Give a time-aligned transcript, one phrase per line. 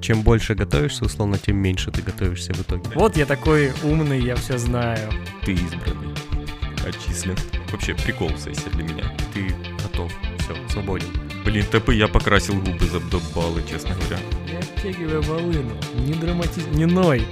[0.00, 2.90] чем больше готовишься, условно, тем меньше ты готовишься в итоге.
[2.94, 5.10] Вот я такой умный, я все знаю.
[5.44, 6.14] Ты избранный.
[6.86, 7.36] Отчислен.
[7.70, 9.04] Вообще прикол сессия для меня.
[9.34, 11.08] Ты готов, все, свободен.
[11.44, 13.00] Блин, ТП я покрасил губы за
[13.34, 14.18] баллы, честно говоря.
[14.46, 15.74] Не оттягивай волыну,
[16.06, 16.66] не драматиз...
[16.68, 17.26] не ной.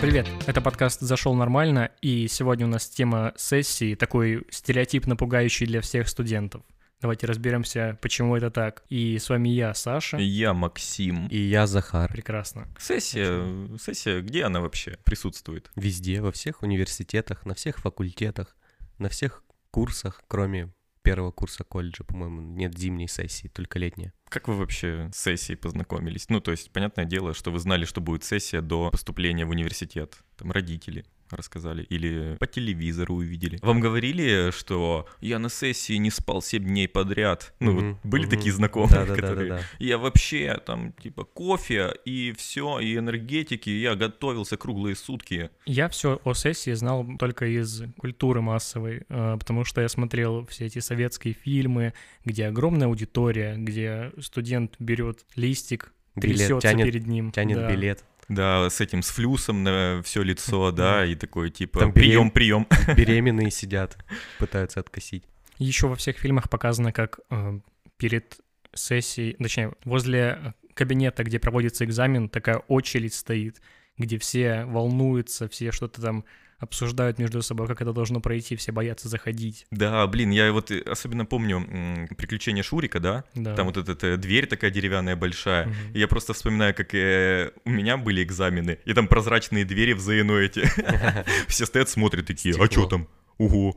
[0.00, 5.80] Привет, это подкаст «Зашел нормально», и сегодня у нас тема сессии, такой стереотипно пугающий для
[5.80, 6.62] всех студентов.
[7.04, 8.82] Давайте разберемся, почему это так.
[8.88, 10.16] И с вами я, Саша.
[10.16, 11.26] Я Максим.
[11.26, 12.10] И я Захар.
[12.10, 12.66] Прекрасно.
[12.78, 13.46] Сессия,
[13.76, 15.70] сессия, где она вообще присутствует?
[15.76, 18.56] Везде, во всех университетах, на всех факультетах,
[18.96, 24.14] на всех курсах, кроме первого курса колледжа, по-моему, нет зимней сессии, только летняя.
[24.30, 26.30] Как вы вообще с сессией познакомились?
[26.30, 30.16] Ну, то есть, понятное дело, что вы знали, что будет сессия до поступления в университет.
[30.38, 33.58] Там родители рассказали или по телевизору увидели.
[33.62, 37.54] Вам говорили, что я на сессии не спал 7 дней подряд?
[37.60, 38.30] Ну, Мгм, вот были мгм.
[38.30, 39.48] такие знакомые, Да, да, да, которые...
[39.48, 39.62] да, да.
[39.78, 45.50] Я вообще там, типа, кофе и все, и энергетики, я готовился круглые сутки.
[45.66, 50.66] Я все о сессии знал только из культуры массовой, э, потому что я смотрел все
[50.66, 57.32] эти советские фильмы, где огромная аудитория, где студент берет листик, Билет трясется тянет, перед ним.
[57.32, 57.70] тянет да.
[57.70, 58.04] билет.
[58.28, 62.66] Да, с этим, с флюсом на все лицо, да, и такой, типа, Там прием, прием.
[62.96, 63.98] Беременные сидят,
[64.38, 65.24] пытаются откосить.
[65.58, 67.60] Еще во всех фильмах показано, как э,
[67.96, 68.38] перед
[68.74, 73.60] сессией, точнее, возле кабинета, где проводится экзамен, такая очередь стоит,
[73.96, 76.24] где все волнуются, все что-то там
[76.64, 79.66] обсуждают между собой, как это должно пройти, все боятся заходить.
[79.70, 83.54] Да, блин, я вот э, особенно помню м, «Приключения Шурика», да, Да.
[83.54, 85.74] там вот эта э, дверь такая деревянная большая, Мгм.
[85.94, 90.00] И я просто вспоминаю, как э, у меня были экзамены, и там прозрачные двери в
[90.00, 90.64] ЗНО эти.
[91.48, 93.08] Все стоят, смотрят такие, а что там?
[93.38, 93.76] Ого.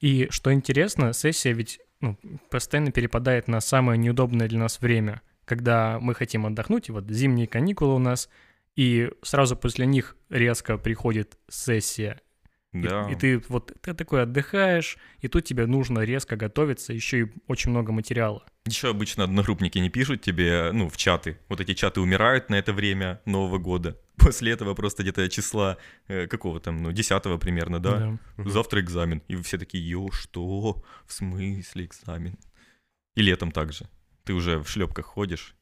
[0.00, 2.18] И что интересно, сессия ведь ну,
[2.50, 7.46] постоянно перепадает на самое неудобное для нас время, когда мы хотим отдохнуть, и вот зимние
[7.46, 8.28] каникулы у нас,
[8.76, 12.20] и сразу после них резко приходит сессия.
[12.72, 13.08] И- Да.
[13.10, 17.70] И, ты вот ты такой отдыхаешь, и тут тебе нужно резко готовиться, еще и очень
[17.70, 18.44] много материала.
[18.66, 21.38] Еще обычно одногруппники не пишут тебе, ну, в чаты.
[21.48, 23.96] Вот эти чаты умирают на это время Нового года.
[24.18, 25.78] После этого просто где-то числа
[26.08, 28.18] э, какого там, ну, 10 примерно, да?
[28.36, 28.50] Мгм.
[28.50, 29.22] Завтра экзамен.
[29.28, 30.82] И все такие, ё, что?
[31.06, 32.36] В смысле экзамен?
[33.14, 33.88] И летом также.
[34.24, 35.54] Ты уже в шлепках ходишь,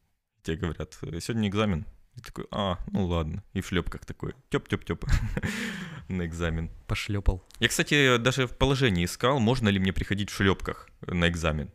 [0.42, 1.84] тебе говорят, «Э, сегодня экзамен.
[2.16, 3.42] И такой, а, ну ладно.
[3.54, 5.04] И в шлепках такой, тёп-тёп-тёп
[6.08, 6.70] на экзамен.
[6.86, 7.44] Пошлепал.
[7.60, 11.70] Я, кстати, даже в положении искал, можно ли мне приходить в шлепках на экзамен.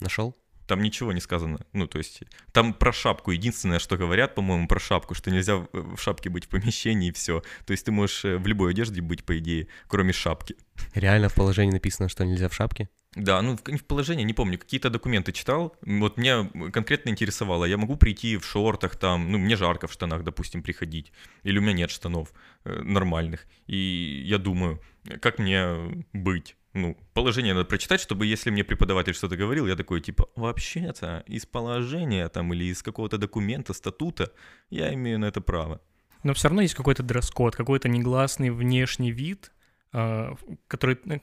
[0.00, 0.36] Нашел?
[0.66, 1.58] Там ничего не сказано.
[1.72, 3.32] Ну, то есть, там про шапку.
[3.32, 7.42] Единственное, что говорят, по-моему, про шапку, что нельзя в- шапке быть в помещении и все.
[7.66, 10.56] То есть ты можешь э, в любой одежде быть, по идее, кроме шапки.
[10.94, 12.88] Реально в положении написано, что нельзя в шапке?
[13.16, 15.76] Да, ну в, в положении, не помню, какие-то документы читал.
[15.82, 20.22] Вот меня конкретно интересовало, я могу прийти в шортах там, ну мне жарко в штанах,
[20.22, 21.12] допустим, приходить,
[21.42, 22.32] или у меня нет штанов
[22.64, 23.46] э, нормальных.
[23.66, 24.80] И я думаю,
[25.20, 26.56] как мне быть?
[26.72, 31.44] Ну, положение надо прочитать, чтобы если мне преподаватель что-то говорил, я такой, типа, вообще-то из
[31.46, 34.30] положения там или из какого-то документа, статута,
[34.70, 35.80] я имею на это право.
[36.22, 39.50] Но все равно есть какой-то дресс-код, какой-то негласный внешний вид,
[39.92, 40.34] э,
[40.68, 41.18] который, э,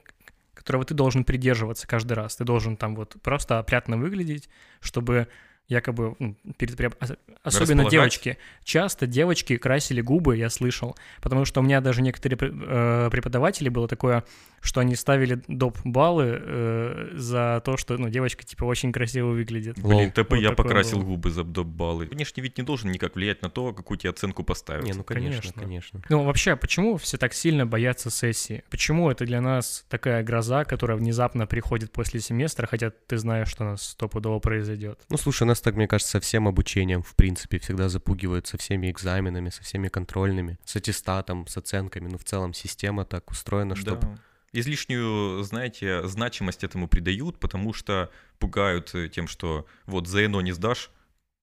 [0.57, 2.35] которого ты должен придерживаться каждый раз.
[2.35, 4.49] Ты должен там вот просто опрятно выглядеть,
[4.81, 5.27] чтобы
[5.67, 6.15] якобы
[6.57, 6.95] перед
[7.43, 8.37] особенно девочки.
[8.63, 13.87] Часто девочки красили губы, я слышал, потому что у меня даже некоторые э, преподаватели было
[13.87, 14.23] такое,
[14.61, 15.77] что они ставили доп.
[15.83, 19.79] баллы э, за то, что ну, девочка типа очень красиво выглядит.
[19.79, 21.05] Блин, ТП Вот я покрасил было.
[21.05, 22.05] губы за баллы.
[22.05, 24.85] Внешний вид не должен никак влиять на то, какую тебе оценку поставят.
[24.85, 25.61] Не, ну конечно, Конечно.
[25.61, 26.01] конечно.
[26.09, 28.63] Ну, вообще, почему все так сильно боятся сессии?
[28.69, 33.63] Почему это для нас такая гроза, которая внезапно приходит после семестра, хотя ты знаешь, что
[33.63, 34.99] у нас стопудово произойдет?
[35.09, 38.91] Ну, слушай, нас так, мне кажется, со всем обучением, в принципе, всегда запугивают со всеми
[38.91, 42.09] экзаменами, со всеми контрольными, с аттестатом, с оценками.
[42.09, 44.01] Ну, в целом система так устроена, чтобы...
[44.01, 44.17] Да.
[44.53, 50.89] Излишнюю, знаете, значимость этому придают, потому что пугают э, тем, что вот ЗНО не сдашь,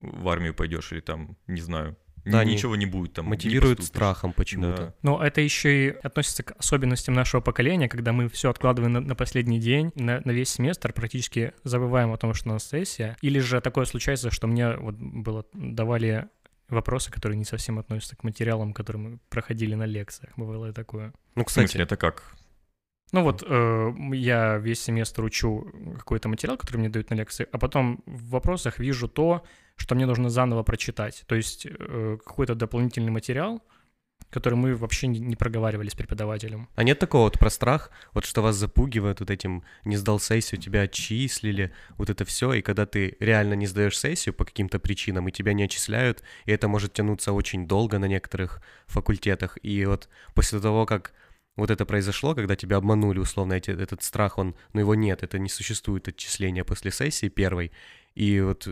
[0.01, 3.27] в армию пойдешь или там, не знаю, Да, ничего не будет там.
[3.27, 4.77] Мотивируют страхом почему-то.
[4.77, 4.95] Да.
[5.03, 9.15] Но это еще и относится к особенностям нашего поколения, когда мы все откладываем на, на
[9.15, 13.17] последний день, на, на весь семестр, практически забываем о том, что у нас сессия.
[13.21, 16.29] Или же такое случается, что мне вот было давали
[16.69, 20.33] вопросы, которые не совсем относятся к материалам, которые мы проходили на лекциях.
[20.37, 21.13] Бывало и такое.
[21.35, 22.35] Ну, В смысле, кстати, это как?
[23.13, 27.59] Ну вот э, я весь семестр учу какой-то материал, который мне дают на лекции, а
[27.59, 29.45] потом в вопросах вижу то,
[29.77, 31.25] что мне нужно заново прочитать.
[31.27, 33.63] То есть э, какой-то дополнительный материал,
[34.31, 36.69] которые мы вообще не проговаривали с преподавателем.
[36.75, 40.61] А нет такого вот про страх, вот что вас запугивает вот этим, не сдал сессию,
[40.61, 45.29] тебя отчислили, вот это все, и когда ты реально не сдаешь сессию по каким-то причинам,
[45.29, 50.09] и тебя не отчисляют, и это может тянуться очень долго на некоторых факультетах, и вот
[50.35, 51.13] после того, как
[51.57, 55.39] вот это произошло, когда тебя обманули, условно, эти, этот страх, он, ну его нет, это
[55.39, 57.73] не существует отчисления после сессии первой,
[58.15, 58.69] и вот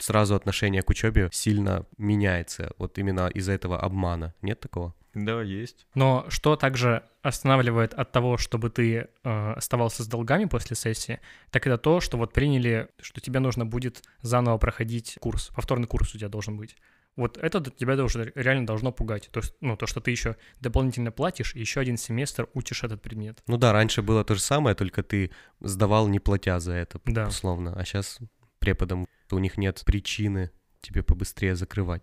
[0.00, 4.34] сразу отношение к учебе сильно меняется, вот именно из-за этого обмана.
[4.42, 4.94] Нет такого?
[5.14, 5.86] Да, есть.
[5.94, 11.20] Но что также останавливает от того, чтобы ты э, оставался с долгами после сессии,
[11.50, 16.14] так это то, что вот приняли, что тебе нужно будет заново проходить курс, повторный курс
[16.14, 16.76] у тебя должен быть.
[17.16, 19.30] Вот это тебя уже реально должно пугать.
[19.32, 23.00] То есть, ну, то, что ты еще дополнительно платишь, и еще один семестр учишь этот
[23.00, 23.42] предмет.
[23.46, 25.30] Ну да, раньше было то же самое, только ты
[25.60, 27.28] сдавал не платя за это, да.
[27.28, 27.74] условно.
[27.74, 28.18] А сейчас
[28.58, 30.50] преподам у них нет причины
[30.82, 32.02] тебе побыстрее закрывать.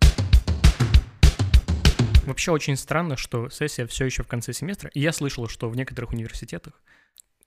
[2.26, 4.90] Вообще очень странно, что сессия все еще в конце семестра.
[4.94, 6.82] И я слышал, что в некоторых университетах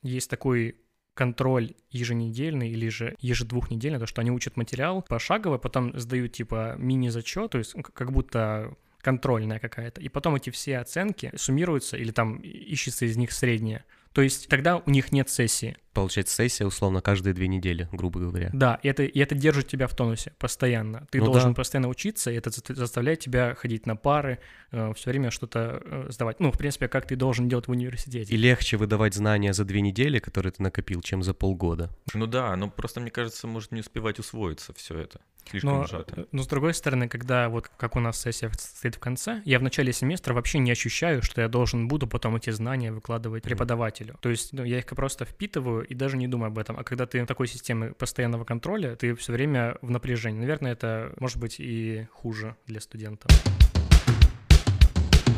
[0.04, 0.80] есть такой
[1.18, 7.52] контроль еженедельный или же ежедвухнедельный, то, что они учат материал пошагово, потом сдают типа мини-зачет,
[7.52, 13.06] то есть как будто контрольная какая-то, и потом эти все оценки суммируются или там ищется
[13.06, 13.84] из них средняя.
[14.18, 15.78] То есть тогда у них нет сессии.
[15.94, 18.50] Получается, сессия условно каждые две недели, грубо говоря.
[18.52, 21.06] Да, и это, и это держит тебя в тонусе постоянно.
[21.12, 21.56] Ты ну должен да.
[21.58, 24.40] постоянно учиться, и это заставляет тебя ходить на пары,
[24.72, 26.40] э, все время что-то э, сдавать.
[26.40, 28.34] Ну, в принципе, как ты должен делать в университете.
[28.34, 31.92] И легче выдавать знания за две недели, которые ты накопил, чем за полгода.
[32.16, 35.22] Ну да, но просто, мне кажется, может не успевать усвоиться все это.
[35.50, 36.28] Слишком но, сжато.
[36.32, 39.64] Но с другой стороны, когда вот как у нас сессия стоит в конце, я в
[39.64, 44.18] начале семестра вообще не ощущаю, что я должен буду потом эти знания выкладывать преподавателю.
[44.22, 46.78] То есть ну, я их просто впитываю и даже не думаю об этом.
[46.78, 50.40] А когда ты такой системе постоянного контроля, ты все время в напряжении.
[50.40, 53.28] Наверное, это может быть и хуже для студента.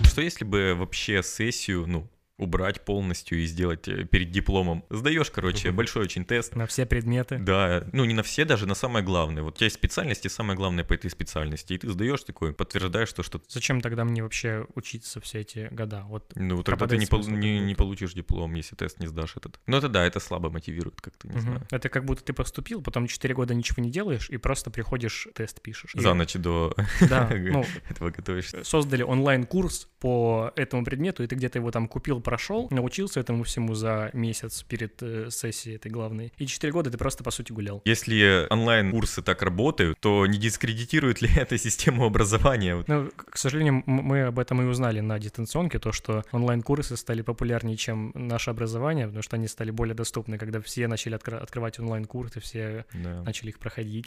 [0.03, 2.09] Что если бы вообще сессию, ну,
[2.39, 4.83] убрать полностью и сделать э, перед дипломом.
[4.89, 5.77] Сдаешь, короче, угу.
[5.77, 6.55] большой очень тест.
[6.55, 7.37] На все предметы.
[7.37, 9.43] Да, ну не на все, даже на самое главное.
[9.43, 13.11] Вот у тебя есть специальности, самое главное по этой специальности, и ты сдаешь такой, подтверждаешь
[13.13, 13.41] то, что...
[13.47, 16.05] Зачем тогда мне вообще учиться все эти года?
[16.07, 19.59] Вот ну тогда ты не, пол, не, не получишь диплом, если тест не сдашь этот.
[19.67, 21.41] Ну это да, это слабо мотивирует как-то, не угу.
[21.41, 21.67] знаю.
[21.71, 25.61] Это как будто ты поступил, потом 4 года ничего не делаешь, и просто приходишь, тест
[25.61, 25.91] пишешь.
[25.93, 26.73] За ночь до
[27.09, 28.63] да, ну, этого готовишься.
[28.63, 33.73] Создали онлайн-курс по этому предмету, и ты где-то его там купил, прошел, научился этому всему
[33.73, 37.81] за месяц перед э, сессией этой главной, и 4 года ты просто, по сути, гулял.
[37.85, 42.83] Если онлайн-курсы так работают, то не дискредитирует ли это систему образования?
[42.85, 47.77] Ну, к сожалению, мы об этом и узнали на дистанционке, то, что онлайн-курсы стали популярнее,
[47.77, 52.39] чем наше образование, потому что они стали более доступны, когда все начали откр- открывать онлайн-курсы,
[52.39, 53.23] все да.
[53.23, 54.05] начали их проходить.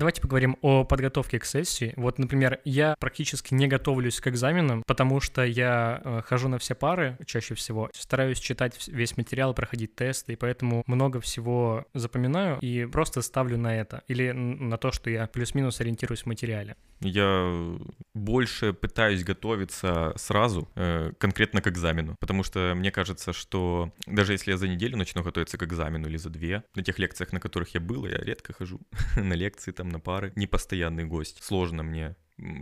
[0.00, 1.92] Давайте поговорим о подготовке к сессии.
[1.94, 6.74] Вот, например, я практически не готовлюсь к экзаменам, потому что я э, хожу на все
[6.74, 12.86] пары чаще всего, стараюсь читать весь материал, проходить тесты, и поэтому много всего запоминаю и
[12.86, 16.76] просто ставлю на это или на то, что я плюс-минус ориентируюсь в материале.
[17.02, 17.78] Я
[18.14, 24.52] больше пытаюсь готовиться сразу, э, конкретно к экзамену, потому что мне кажется, что даже если
[24.52, 27.74] я за неделю начну готовиться к экзамену или за две, на тех лекциях, на которых
[27.74, 28.80] я был, я редко хожу
[29.16, 31.42] на лекции, там на пары, непостоянный гость.
[31.42, 32.16] Сложно мне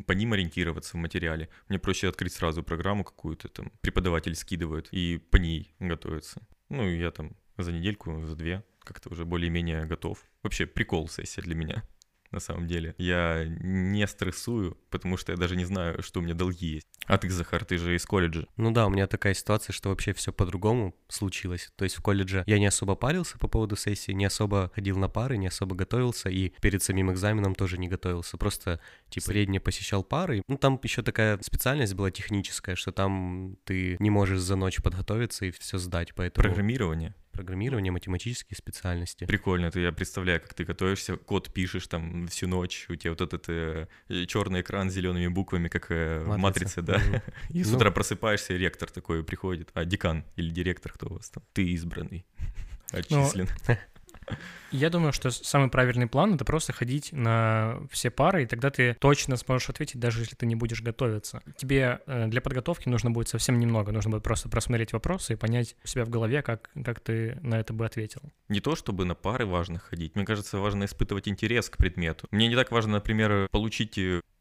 [0.06, 1.48] по ним ориентироваться в материале.
[1.68, 6.42] Мне проще открыть сразу программу какую-то, там преподаватель скидывает, и по ней готовиться.
[6.68, 10.24] Ну, я там за недельку, за две как-то уже более-менее готов.
[10.42, 11.84] Вообще прикол сессия для меня
[12.30, 12.94] на самом деле.
[12.98, 16.86] Я не стрессую, потому что я даже не знаю, что у меня долги есть.
[17.06, 18.46] А ты, Захар, ты же из колледжа.
[18.56, 21.70] Ну да, у меня такая ситуация, что вообще все по-другому случилось.
[21.76, 25.08] То есть в колледже я не особо парился по поводу сессии, не особо ходил на
[25.08, 28.36] пары, не особо готовился, и перед самим экзаменом тоже не готовился.
[28.36, 30.42] Просто, типа, редне посещал пары.
[30.48, 35.46] Ну, там еще такая специальность была техническая, что там ты не можешь за ночь подготовиться
[35.46, 36.46] и все сдать, поэтому...
[36.46, 37.14] Программирование?
[37.38, 39.24] Программирование, математические специальности.
[39.24, 43.20] Прикольно, это я представляю, как ты готовишься, код пишешь там всю ночь, у тебя вот
[43.20, 43.86] этот э,
[44.26, 47.00] черный экран с зелеными буквами, как э, в матрице, да,
[47.50, 47.76] и с ну.
[47.76, 51.62] утра просыпаешься, и ректор такой приходит, а декан или директор, кто у вас там, ты
[51.68, 52.26] избранный,
[52.90, 53.48] отчислен.
[54.70, 58.94] Я думаю, что самый правильный план— это просто ходить на все пары, и тогда ты
[59.00, 61.42] точно сможешь ответить, даже если ты не будешь готовиться.
[61.56, 65.74] Тебе э, для подготовки нужно будет совсем немного, нужно будет просто просмотреть вопросы и понять
[65.84, 68.20] у себя в голове, как, как ты на это бы ответил.
[68.48, 70.14] Не то, чтобы на пары важно ходить.
[70.16, 72.26] Мне кажется, важно испытывать интерес к предмету.
[72.30, 73.98] Мне не так важно, например, получить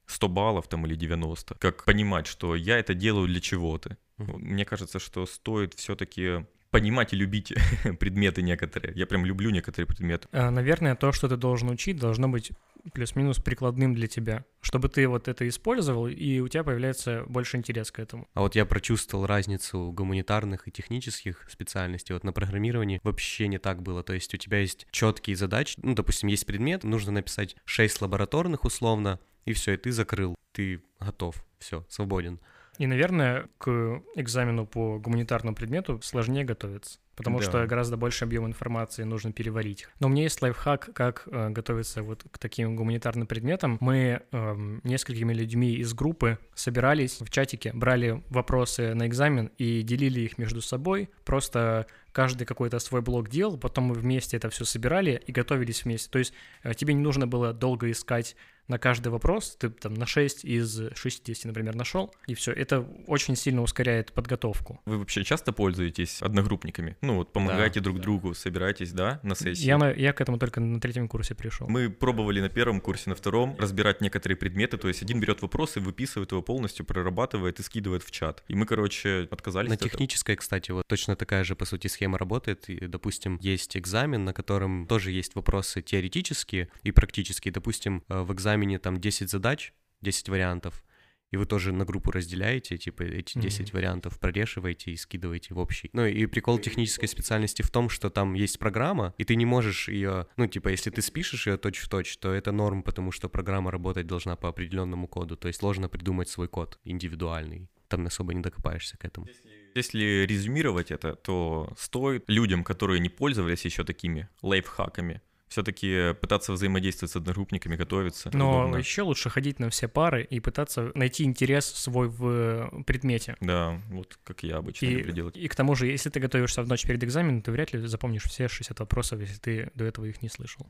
[0.07, 3.97] 100 баллов там или 90, как понимать, что я это делаю для чего-то.
[4.17, 7.53] Мне кажется, что стоит все-таки понимать и любить
[7.99, 8.93] предметы некоторые.
[8.95, 10.27] Я прям люблю некоторые предметы.
[10.31, 12.51] А, Наверное, то, что ты должен учить, должно быть
[12.93, 17.91] плюс-минус прикладным для тебя, чтобы ты вот это использовал, и у тебя появляется больше интерес
[17.91, 18.27] к этому.
[18.33, 22.13] А вот я прочувствовал разницу гуманитарных и технических специальностей.
[22.13, 24.03] Вот на программировании вообще не так было.
[24.03, 25.77] То есть у тебя есть четкие задачи.
[25.81, 30.81] Ну, допустим, есть предмет, нужно написать 6 лабораторных условно, и все, и ты закрыл, ты
[30.99, 32.39] готов, все, свободен.
[32.77, 37.45] И, наверное, к экзамену по гуманитарному предмету сложнее готовиться, потому Да.
[37.45, 39.87] что гораздо больше объем информации нужно переварить.
[39.99, 43.77] Но у меня есть лайфхак, как э, готовиться вот к таким гуманитарным предметам.
[43.79, 50.21] Мы эм, несколькими людьми из группы собирались в чатике, брали вопросы на экзамен и делили
[50.21, 51.09] их между собой.
[51.25, 56.09] Просто каждый какой-то свой блок делал, потом мы вместе это все собирали и готовились вместе.
[56.09, 56.33] То есть
[56.63, 58.35] э, тебе не нужно было долго искать
[58.67, 62.51] на каждый вопрос, ты там на 6 из 60, например, нашел, и все.
[62.51, 64.81] Это очень сильно ускоряет подготовку.
[64.85, 66.97] Вы вообще часто пользуетесь одногруппниками?
[67.01, 69.63] Ну вот помогаете друг другу, собираетесь, да, на сессии?
[69.65, 71.67] Я, на- я к этому только на третьем курсе пришел.
[71.69, 75.77] Мы пробовали на первом курсе, на втором разбирать некоторые предметы, то есть один берет вопрос
[75.77, 78.43] и выписывает его полностью, прорабатывает и скидывает в чат.
[78.49, 79.91] И мы, короче, отказались На от этого.
[79.91, 82.69] технической, кстати, вот точно такая же, по сути, схема работает.
[82.69, 87.51] И, допустим, есть экзамен, на котором тоже есть вопросы теоретические и практические.
[87.51, 90.83] Допустим, э, в экзамене там 10 задач, 10 вариантов,
[91.29, 93.77] и вы тоже на группу разделяете, типа эти 10 Мгм.
[93.77, 95.89] вариантов прорешиваете и скидываете в общий.
[95.91, 99.89] Ну и прикол технической специальности в том, что там есть программа, и ты не можешь
[99.89, 104.07] ее, ну типа если ты спишешь ее точь-в-точь, то это норм, потому что программа работать
[104.07, 107.67] должна по определенному коду, то есть сложно придумать свой код индивидуальный.
[107.89, 109.27] Там особо не докопаешься к этому.
[109.27, 117.11] Если резюмировать это, то стоит людям, которые не пользовались еще такими лайфхаками, все-таки пытаться взаимодействовать
[117.11, 118.29] с одногруппниками, готовиться.
[118.33, 118.77] Но удобно.
[118.77, 123.37] еще лучше ходить на все пары и пытаться найти интерес свой в э, предмете.
[123.39, 125.37] Да, вот как я обычно И, люблю делать.
[125.37, 128.23] и к тому же, если ты готовишься в ночь перед экзаменом, ты вряд ли запомнишь
[128.23, 130.67] все 60 вопросов, если ты до этого их не слышал.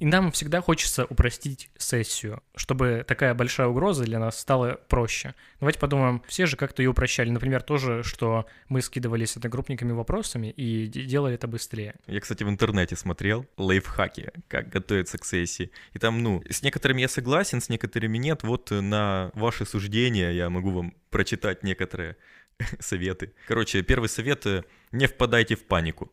[0.00, 5.34] И нам всегда хочется упростить сессию, чтобы такая большая угроза для нас стала проще.
[5.60, 7.30] Давайте подумаем, все же как-то ее упрощали.
[7.30, 11.94] Например, тоже, что мы скидывались с одногруппниками вопросами и де- делали это быстрее.
[12.06, 15.70] Я, кстати, в интернете смотрел лайфхаки, как готовиться к сессии.
[15.92, 18.42] И там, ну, с некоторыми я согласен, с некоторыми нет.
[18.42, 22.16] Вот на ваши суждения я могу вам прочитать некоторые
[22.80, 23.32] советы.
[23.46, 24.44] Короче, первый совет
[24.92, 26.12] не впадайте в панику.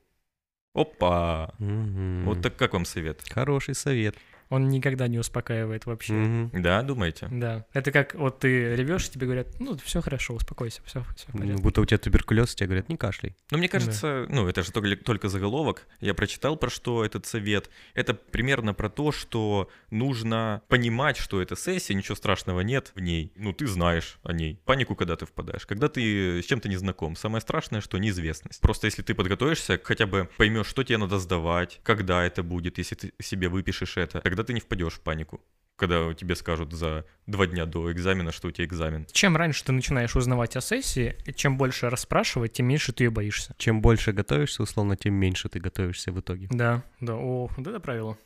[0.74, 1.54] Опа!
[1.60, 2.26] Мгм.
[2.26, 3.22] Вот так как вам совет?
[3.30, 4.16] Хороший совет.
[4.52, 6.12] Он никогда не успокаивает вообще.
[6.12, 6.62] Мгм.
[6.62, 7.30] Да, думаете?
[7.32, 7.66] Да.
[7.72, 11.40] Это как вот ты ревешь, тебе говорят, ну, все хорошо, успокойся, все, все в Ну,
[11.40, 11.64] порядке.
[11.64, 13.34] Будто у тебя туберкулез, тебе говорят, не кашляй.
[13.50, 15.88] Но мне кажется, ну, это же только, только заголовок.
[16.02, 17.70] Я прочитал, про что этот совет.
[17.94, 23.32] Это примерно про то, что нужно понимать, что это сессия, ничего страшного нет в ней.
[23.38, 24.60] Ну, ты знаешь о ней.
[24.66, 25.66] Панику, когда ты впадаешь.
[25.66, 27.16] Когда ты с чем-то не знаком.
[27.16, 28.60] Самое страшное, что неизвестность.
[28.60, 32.96] Просто если ты подготовишься, хотя бы поймешь, что тебе надо сдавать, когда это будет, если
[32.96, 35.42] ты себе выпишешь это, тогда ты не впадешь в панику.
[35.76, 39.08] Когда тебе скажут за два дня до экзамена, что у тебя экзамен.
[39.12, 43.56] Чем раньше ты начинаешь узнавать о сессии, чем больше расспрашивать, тем меньше ты ее боишься.
[43.58, 46.48] Чем больше готовишься, условно, тем меньше ты готовишься в итоге.
[46.52, 48.18] Да, да, о, вот это правило.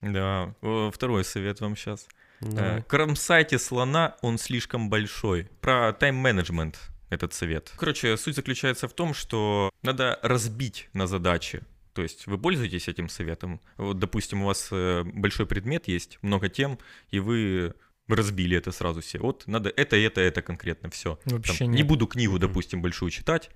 [0.00, 0.54] Да,
[0.92, 2.08] второй совет вам сейчас.
[2.40, 2.78] Да.
[2.78, 5.48] Э, Кромсайте слона, он слишком большой.
[5.60, 7.72] Про тайм-менеджмент этот совет.
[7.78, 11.62] Короче, суть заключается в том, что надо разбить на задачи.
[11.96, 13.58] То есть вы пользуетесь этим советом.
[13.78, 17.72] Вот, допустим, у вас э, большой предмет есть, много тем, и вы
[18.06, 19.18] разбили это сразу все.
[19.18, 21.18] Вот надо это, это, это конкретно все.
[21.24, 21.86] Вообще не нет.
[21.86, 23.50] буду книгу, допустим, большую читать,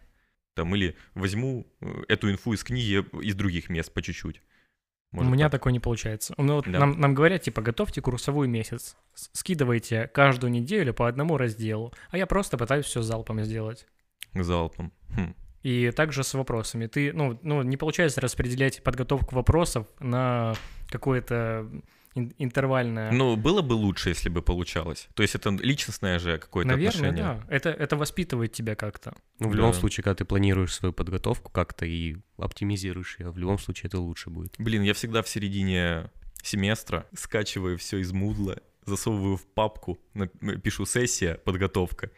[0.54, 4.40] там, или возьму э, эту инфу из книги из других мест по чуть-чуть.
[5.12, 5.60] У Может меня так?
[5.60, 6.32] такое не получается.
[6.38, 6.78] Ну, вот Да.
[6.78, 12.26] нам, нам говорят, типа, готовьте курсовой месяц, скидывайте каждую неделю по одному разделу, а я
[12.26, 13.86] просто пытаюсь все залпом сделать.
[14.32, 14.94] Залпом.
[15.10, 15.34] Хм.
[15.62, 16.86] И также с вопросами.
[16.86, 20.54] Ты, ну, ну, не получается распределять подготовку вопросов на
[20.88, 21.68] какое-то
[22.14, 23.12] ин- интервальное.
[23.12, 25.08] Ну, было бы лучше, если бы получалось.
[25.14, 27.44] То есть это личностное же какое-то Наверное, отношение.
[27.48, 27.54] да.
[27.54, 29.14] Это, это воспитывает тебя как-то.
[29.38, 29.78] Ну, в любом Да.
[29.78, 34.30] случае, когда ты планируешь свою подготовку как-то и оптимизируешь ее, в любом случае это лучше
[34.30, 34.54] будет.
[34.58, 36.10] Блин, я всегда в середине
[36.42, 39.98] семестра скачиваю все из Moodle, засовываю в папку,
[40.64, 42.10] пишу сессия, подготовка.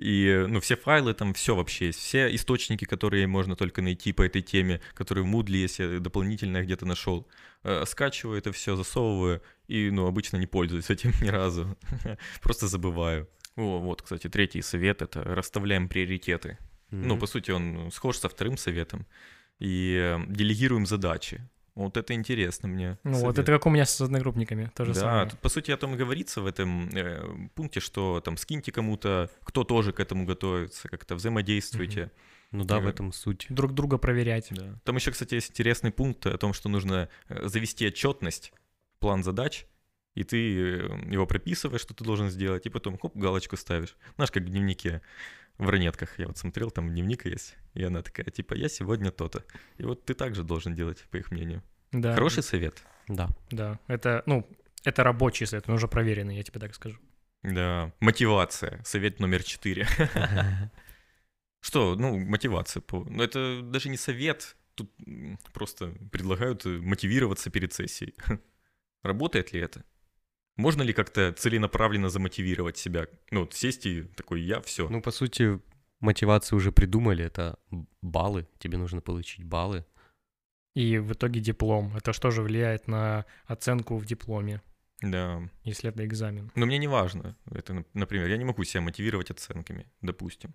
[0.00, 1.98] И, ну, все файлы там, все вообще есть.
[1.98, 6.62] Все источники, которые можно только найти по этой теме, которые в Moodle есть, я дополнительно
[6.62, 7.28] где-то нашел.
[7.64, 11.76] Э, Скачиваю это все, засовываю, и, ну, обычно не пользуюсь этим ни разу.
[12.42, 13.28] Просто забываю.
[13.56, 16.56] О, вот, кстати, третий совет— это расставляем приоритеты.
[16.90, 17.20] Ну, Мгм.
[17.20, 19.06] по сути, он схож со вторым советом.
[19.58, 21.46] И э, делегируем задачи.
[21.84, 22.98] Вот это интересно мне.
[23.04, 23.38] Ну, вот совет.
[23.38, 25.30] это как у меня с одногруппниками, то же да, самое.
[25.30, 29.30] тут, по сути, о том и говорится в этом э, пункте, что там скиньте кому-то,
[29.44, 32.10] кто тоже к этому готовится, как-то взаимодействуйте.
[32.52, 33.46] Ну да, в Э, этом суть.
[33.48, 34.48] Друг друга проверять.
[34.50, 34.78] Да.
[34.84, 38.52] Там еще, кстати, есть интересный пункт о том, что нужно э, завести отчетность,
[38.98, 39.66] план задач,
[40.14, 43.96] и ты э, его прописываешь, что ты должен сделать, и потом хоп, галочку ставишь.
[44.16, 45.00] Знаешь, как в дневнике
[45.58, 46.18] в ранетках.
[46.18, 49.44] Я вот смотрел, там дневник есть, и она такая, типа, я сегодня то-то.
[49.76, 51.62] И вот ты также должен делать, по их мнению.
[51.92, 52.14] Да.
[52.14, 52.82] Хороший совет.
[53.08, 53.28] Да.
[53.50, 53.78] Да.
[53.88, 54.46] Это, ну,
[54.84, 56.98] это рабочий совет, он уже проверенный, я тебе так скажу.
[57.42, 57.92] Да.
[58.00, 58.82] Мотивация.
[58.84, 59.86] Совет номер четыре.
[61.60, 62.82] Что, ну, мотивация.
[62.90, 64.56] Ну, это даже не совет.
[64.74, 64.90] Тут
[65.52, 68.14] просто предлагают э, мотивироваться перед сессией.
[69.02, 69.84] Работает ли это?
[70.56, 73.06] Можно ли как-то целенаправленно замотивировать себя?
[73.30, 74.88] Ну, вот сесть и такой, я все.
[74.88, 75.60] Ну, по сути,
[76.00, 77.58] мотивацию уже придумали, это
[78.02, 79.84] баллы, тебе нужно получить баллы.
[80.74, 81.92] И в итоге диплом.
[81.96, 84.60] Это что же влияет на оценку в дипломе,
[85.02, 85.40] Да.
[85.64, 86.50] если это экзамен?
[86.54, 87.36] Но мне не важно.
[87.50, 90.54] Это, нап- например, я не могу себя мотивировать оценками, допустим.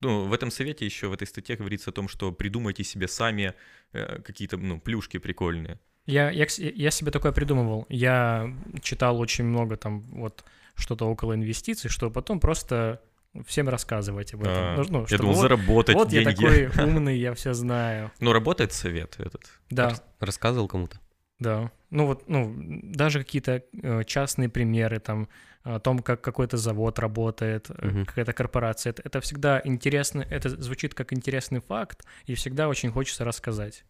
[0.00, 3.54] Ну, в этом совете еще, в этой статье говорится о том, что придумайте себе сами
[3.92, 5.78] э, какие-то, ну, плюшки прикольные.
[6.06, 7.86] Я, я, я себе такое придумывал.
[7.88, 10.44] Я читал очень много там вот
[10.74, 13.00] что-то около инвестиций, что потом просто
[13.46, 14.54] всем рассказывать об этом.
[14.56, 16.34] А, Ну, ну, я чтобы думал, вот, заработать вот я деньги.
[16.34, 18.10] такой умный, я все знаю.
[18.20, 19.42] Ну, работает совет этот.
[19.70, 20.98] Да, Рассказывал кому-то?
[21.38, 21.70] да.
[21.90, 25.28] Ну вот, ну, даже какие-то э, частные примеры там
[25.62, 28.04] о том, как какой-то завод работает, Мгм.
[28.04, 28.90] какая-то корпорация.
[28.90, 33.84] Это, это всегда интересно, это звучит как интересный факт, и всегда очень хочется рассказать.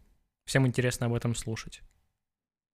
[0.44, 1.80] Всем интересно об этом слушать.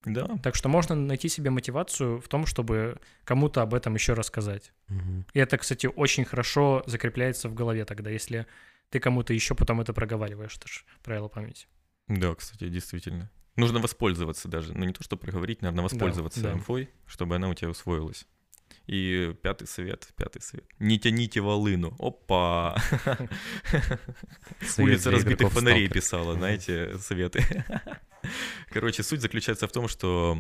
[0.05, 0.39] Да.
[0.43, 4.73] Так что можно найти себе мотивацию в том, чтобы кому-то об этом еще рассказать.
[4.89, 5.27] Мгм.
[5.35, 8.47] И это, кстати, очень хорошо закрепляется в голове тогда, если
[8.89, 10.57] ты кому-то еще потом это проговариваешь.
[10.57, 11.67] Это же правило памяти.
[12.09, 13.31] Да, кстати, действительно.
[13.57, 14.73] Нужно воспользоваться даже.
[14.73, 16.53] Ну, не то, что проговорить, наверное, воспользоваться да.
[16.53, 18.27] инфой, чтобы она у тебя усвоилась.
[18.91, 20.65] И пятый совет, пятый совет.
[20.81, 21.95] Не тяните волыну.
[22.01, 22.77] Опа!
[24.79, 27.65] Улица разбитых фонарей писала, знаете, советы.
[28.71, 30.39] Короче, суть заключается в том, что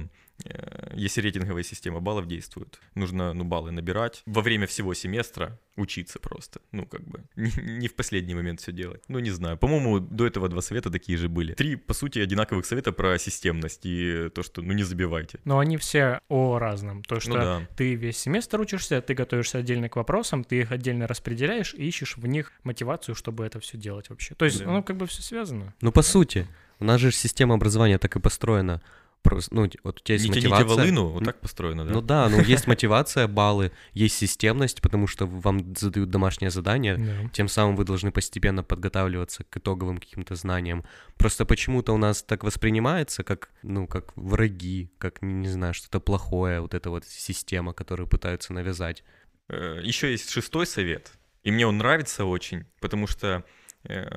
[0.94, 6.60] если рейтинговая система баллов действует, нужно ну, баллы набирать во время всего семестра, учиться просто.
[6.72, 9.02] Ну, как бы, не, в последний момент все делать.
[9.08, 9.56] Ну, не знаю.
[9.56, 11.54] По-моему, до этого два совета такие же были.
[11.54, 15.40] Три, по сути, одинаковых совета про системность и то, что, ну, не забивайте.
[15.44, 17.02] Но они все о разном.
[17.04, 17.66] То, что Ну да.
[17.76, 22.16] ты весь семестр учишься, ты готовишься отдельно к вопросам, ты их отдельно распределяешь и ищешь
[22.16, 24.34] в них мотивацию, чтобы это все делать вообще.
[24.34, 24.70] То есть, Да.
[24.70, 25.74] ну, как бы все связано.
[25.80, 26.46] Ну, по сути,
[26.78, 28.82] у нас же система образования так и построена.
[29.22, 30.76] Просто, ну, вот у тебя есть Не тяните мотивация.
[30.76, 31.92] волыну, вот так построено, да?
[31.92, 37.28] Ну да, ну есть мотивация, баллы, есть системность, потому что вам задают домашнее задание, Да.
[37.32, 40.84] тем самым вы должны постепенно подготавливаться к итоговым каким-то знаниям.
[41.16, 46.60] Просто почему-то у нас так воспринимается, как, ну, как враги, как, не знаю, что-то плохое,
[46.60, 49.04] вот эта вот система, которую пытаются навязать.
[49.48, 53.44] Еще есть шестой совет, и мне он нравится очень, потому что
[53.84, 54.08] э,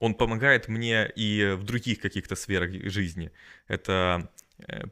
[0.00, 3.30] он помогает мне и в других каких-то сферах жизни.
[3.68, 4.41] Это э,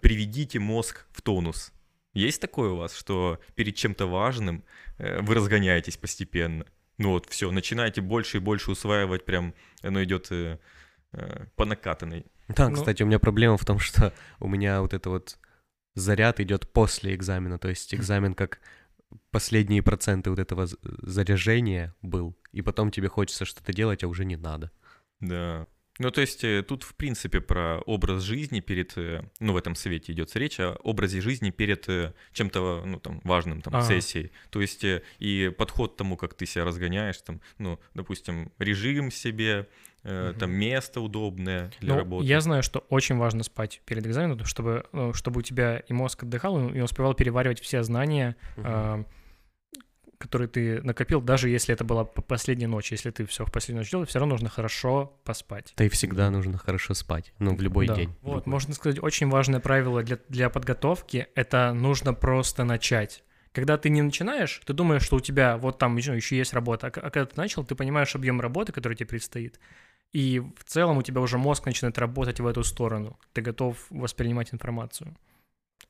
[0.01, 1.73] приведите мозг в тонус.
[2.13, 4.65] Есть такое у вас, что перед чем-то важным
[4.99, 6.67] э, вы разгоняетесь постепенно?
[6.99, 10.59] Ну вот, все, начинаете больше и больше усваивать, прям оно идет э,
[11.13, 12.27] э, по накатанной.
[12.49, 15.39] Да, Ну- кстати, у меня проблема в том, что у меня вот это вот
[15.95, 18.61] заряд идет после экзамена, то есть экзамен как
[19.31, 24.37] последние проценты вот этого заряжения был, и потом тебе хочется что-то делать, а уже не
[24.37, 24.71] надо.
[25.21, 25.67] Да.
[25.99, 29.75] Ну, то есть э, тут, в принципе, про образ жизни перед, э, ну, в этом
[29.75, 33.85] совете идет речь о образе жизни перед э, чем-то, ну, там, важным, там, Ага.
[33.87, 34.31] сессией.
[34.51, 34.85] То есть
[35.19, 39.69] и подход к тому, как ты себя разгоняешь, там, ну, допустим, режим себе,
[40.03, 42.27] э, там, место удобное для Ну, работы.
[42.27, 46.71] я знаю, что очень важно спать перед экзаменом, чтобы, чтобы у тебя и мозг отдыхал,
[46.71, 49.05] и успевал переваривать все знания, а,
[50.21, 52.93] которые ты накопил, даже если это была последняя ночь.
[52.93, 55.73] Если ты все в последнюю ночь делал, все равно нужно хорошо поспать.
[55.77, 57.95] Да и всегда нужно хорошо спать, ну, в любой Да.
[57.95, 58.15] день.
[58.21, 58.51] Вот, Любой.
[58.53, 63.25] можно сказать, очень важное правило для, для подготовки— это нужно просто начать.
[63.53, 66.89] Когда ты не начинаешь, ты думаешь, что у тебя вот там еще, еще есть работа,
[66.89, 69.59] а, а когда ты начал, ты понимаешь объем работы, который тебе предстоит,
[70.13, 73.19] и в целом у тебя уже мозг начинает работать в эту сторону.
[73.33, 75.17] Ты готов воспринимать информацию.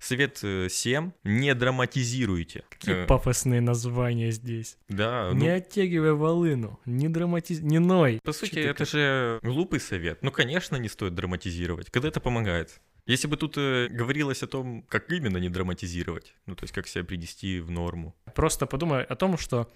[0.01, 1.13] Совет 7.
[1.25, 2.65] Не драматизируйте.
[2.71, 4.79] Какие Э, пафосные названия здесь.
[4.89, 7.61] Да, ну, Не оттягивай волыну, не драматиз...
[7.61, 8.19] Не ной.
[8.25, 10.23] По сути, это как- же глупый совет.
[10.23, 11.91] Ну, конечно, не стоит драматизировать.
[11.91, 12.81] Когда это помогает?
[13.07, 16.87] Если бы тут э, говорилось о том, как именно не драматизировать, ну, то есть как
[16.89, 18.15] себя привести в норму.
[18.35, 19.71] Просто подумай о том, что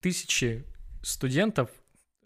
[0.00, 0.64] тысячи
[1.02, 1.70] студентов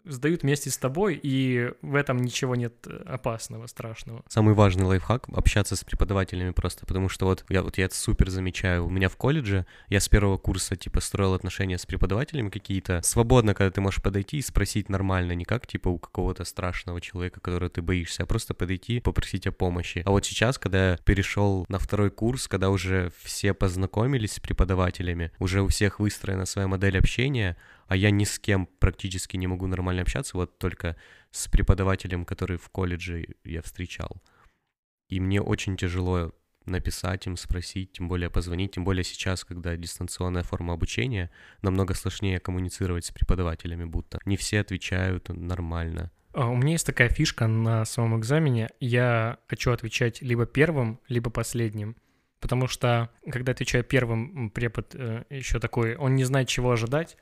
[0.05, 4.23] сдают вместе с тобой, и в этом ничего нет э, опасного, страшного.
[4.27, 8.29] Самый важный лайфхак— общаться с преподавателями просто, потому что вот я, вот я это супер
[8.29, 8.85] замечаю.
[8.85, 13.01] У меня в колледже я с первого курса, типа, строил отношения с преподавателями какие-то.
[13.03, 17.39] Свободно, когда ты можешь подойти и спросить нормально, не как, типа, у какого-то страшного человека,
[17.39, 20.03] которого ты боишься, а просто подойти, попросить о помощи.
[20.05, 25.31] А вот сейчас, когда я перешел на второй курс, когда уже все познакомились с преподавателями,
[25.39, 27.57] уже у всех выстроена своя модель общения,
[27.87, 30.95] а я ни с кем практически не могу нормально общаться, вот только
[31.31, 34.21] с преподавателем, который в колледже я встречал.
[35.09, 36.33] И мне очень тяжело
[36.65, 41.29] написать им, спросить, тем более позвонить, тем более сейчас, когда дистанционная форма обучения,
[41.61, 44.19] намного сложнее коммуницировать с преподавателями будто.
[44.25, 46.11] Не все отвечают нормально.
[46.33, 48.69] А, у меня есть такая фишка на самом экзамене.
[48.79, 51.95] Я хочу отвечать либо первым, либо последним.
[52.39, 57.17] Потому что, когда отвечаю первым, препод э, еще такой, он не знает, чего ожидать,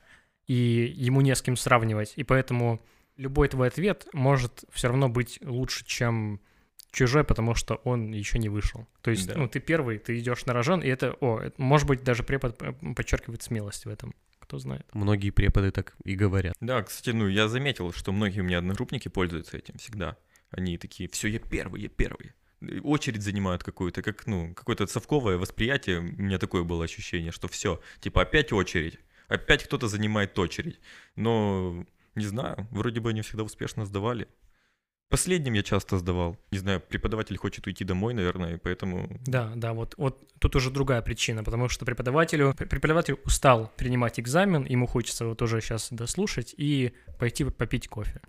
[0.51, 2.11] и ему не с кем сравнивать.
[2.17, 2.85] И поэтому
[3.15, 6.41] любой твой ответ может все равно быть лучше, чем
[6.91, 8.85] чужой, потому что он еще не вышел.
[9.01, 9.35] То есть, да.
[9.37, 12.61] ну, ты первый, ты идешь на рожон, и это, о, это, может быть, даже препод
[12.61, 14.13] э, подчеркивает смелость в этом.
[14.39, 14.85] Кто знает.
[14.91, 16.53] Многие преподы так и говорят.
[16.59, 20.17] Да, кстати, ну, я заметил, что многие у меня одногруппники пользуются этим всегда.
[20.49, 22.33] Они такие, все, я первый, я первый.
[22.83, 25.99] Очередь занимают какую-то, как, ну, какое-то совковое восприятие.
[25.99, 28.99] У меня такое было ощущение, что все, типа, опять очередь
[29.31, 30.79] опять кто-то занимает очередь.
[31.15, 34.27] Но, не знаю, вроде бы они всегда успешно сдавали.
[35.09, 36.37] Последним я часто сдавал.
[36.51, 39.09] Не знаю, преподаватель хочет уйти домой, наверное, и поэтому...
[39.25, 44.65] Да, да, вот, вот тут уже другая причина, потому что преподавателю, преподаватель устал принимать экзамен,
[44.65, 48.21] ему хочется вот уже сейчас дослушать и пойти попить кофе.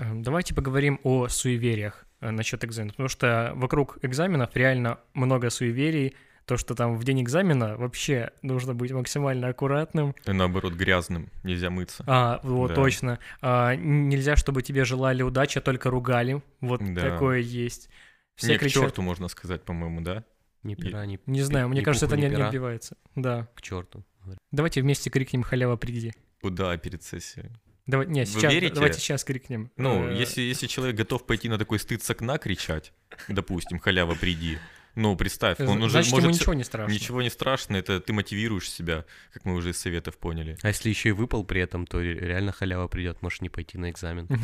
[0.00, 6.16] Эм, давайте поговорим о суевериях э, насчет экзамена, потому что вокруг экзаменов реально много суеверий,
[6.46, 10.14] то, что там в день экзамена вообще нужно быть максимально аккуратным.
[10.26, 12.04] И наоборот, грязным, нельзя мыться.
[12.06, 12.74] А, вот, да.
[12.74, 13.18] точно.
[13.40, 16.42] А, нельзя, чтобы тебе желали удачи, а только ругали.
[16.60, 17.10] Вот да.
[17.10, 17.88] такое есть.
[18.34, 18.82] Все не кричат...
[18.82, 20.24] к черту, можно сказать, по-моему, да?
[20.62, 21.18] Ни пера, ни...
[21.26, 22.96] Не знаю, мне кажется, это не, не отбивается.
[23.14, 23.48] Да.
[23.54, 24.04] К черту.
[24.52, 26.12] Давайте вместе крикнем «Халява, приди».
[26.40, 27.50] Куда перед сессией?
[27.86, 28.74] Давай, не, сейчас, верите?
[28.74, 29.72] давайте сейчас крикнем.
[29.76, 32.92] Ну, э, если, если человек готов пойти на такой стыд с окна кричать,
[33.28, 34.58] допустим, халява, приди,
[34.94, 36.24] ну, представь, он уже Значит, может...
[36.24, 36.92] ему ничего не страшно.
[36.92, 40.58] Ничего не страшно, это ты мотивируешь себя, как мы уже из советов поняли.
[40.62, 43.90] А если еще и выпал при этом, то реально халява придет, можешь не пойти на
[43.90, 44.28] экзамен.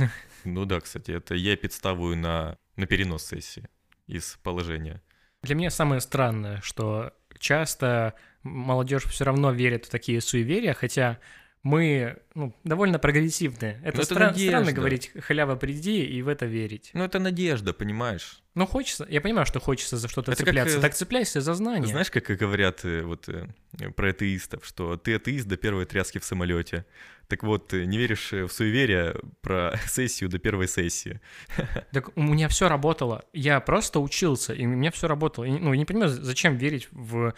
[0.45, 3.69] Ну да, кстати, это я подставую на, на перенос сессии
[4.07, 5.03] из положения.
[5.43, 11.19] Для меня самое странное, что часто молодежь все равно верит в такие суеверия, хотя
[11.63, 13.81] мы ну, довольно прогрессивные.
[13.83, 16.91] Это, это стра- странно говорить «халява, приди» и в это верить.
[16.95, 18.43] Ну, это надежда, понимаешь?
[18.55, 21.55] Ну, хочется, я понимаю, что хочется за что-то это цепляться, как, э, так цепляйся за
[21.55, 21.87] знания.
[21.87, 23.49] Знаешь, как говорят э, вот э,
[23.95, 26.85] про атеистов, что ты атеист до первой тряски в самолете.
[27.29, 31.21] Так вот, не веришь в суеверие про сессию до первой сессии.
[31.93, 33.25] Так у меня все работало.
[33.33, 35.45] Я просто учился, и у меня все работало.
[35.45, 37.35] ну, я не понимаю, зачем верить в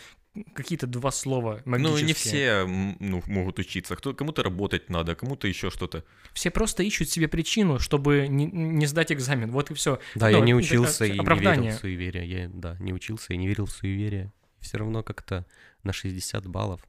[0.55, 2.01] какие-то два слова магические.
[2.01, 2.67] Ну, не все
[3.01, 3.97] ну, могут учиться.
[3.97, 6.05] Кто, кому-то работать надо, кому-то еще что-то.
[6.33, 9.51] Все просто ищут себе причину, чтобы не, не сдать экзамен.
[9.51, 9.99] Вот и все.
[10.15, 11.57] Да, ну, я не учился и оправдание.
[11.57, 12.31] не верил в суеверие.
[12.31, 14.33] Я, да, не учился и не верил в суеверие.
[14.61, 15.47] Все равно как-то
[15.83, 16.83] на 60 баллов.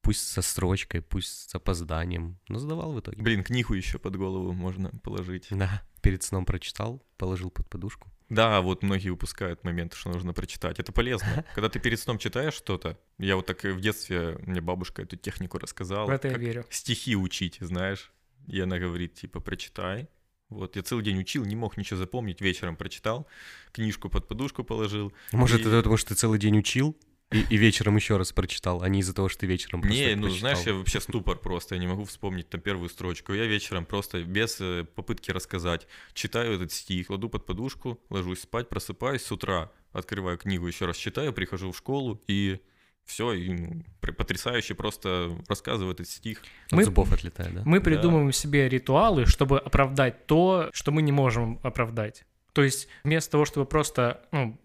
[0.00, 3.22] Пусть со строчкой, пусть с опозданием, но сдавал в итоге.
[3.22, 5.46] Блин, книгу еще под голову можно положить.
[5.50, 8.10] Да, перед сном прочитал, положил под подушку.
[8.28, 10.78] Да, вот многие упускают момент, что нужно прочитать.
[10.78, 11.44] Это полезно.
[11.54, 15.58] Когда ты перед сном читаешь что-то, я вот так в детстве, мне бабушка эту технику
[15.58, 16.06] рассказала.
[16.06, 16.64] В это я верю.
[16.70, 18.12] Стихи учить, знаешь.
[18.46, 20.08] И она говорит, типа, прочитай.
[20.48, 23.26] Вот, я целый день учил, не мог ничего запомнить, вечером прочитал,
[23.72, 25.12] книжку под подушку положил.
[25.32, 25.62] Может, и...
[25.62, 26.94] это потому, что ты целый день учил?
[27.32, 30.14] И, и вечером еще раз прочитал, а не из-за того, что ты вечером просто Не,
[30.14, 30.50] ну прочитал.
[30.50, 33.32] знаешь, я вообще ступор просто, я не могу вспомнить там первую строчку.
[33.32, 38.68] Я вечером просто без э, попытки рассказать читаю этот стих, кладу под подушку, ложусь спать,
[38.68, 42.60] просыпаюсь с утра, открываю книгу, еще раз читаю, прихожу в школу и
[43.04, 46.42] все, и ну, потрясающе просто рассказываю этот стих.
[46.70, 47.62] Мы, зубов отлетает, да?
[47.64, 48.32] Мы придумываем да.
[48.32, 52.24] себе ритуалы, чтобы оправдать то, что мы не можем оправдать.
[52.52, 54.58] То есть вместо того, чтобы просто ну,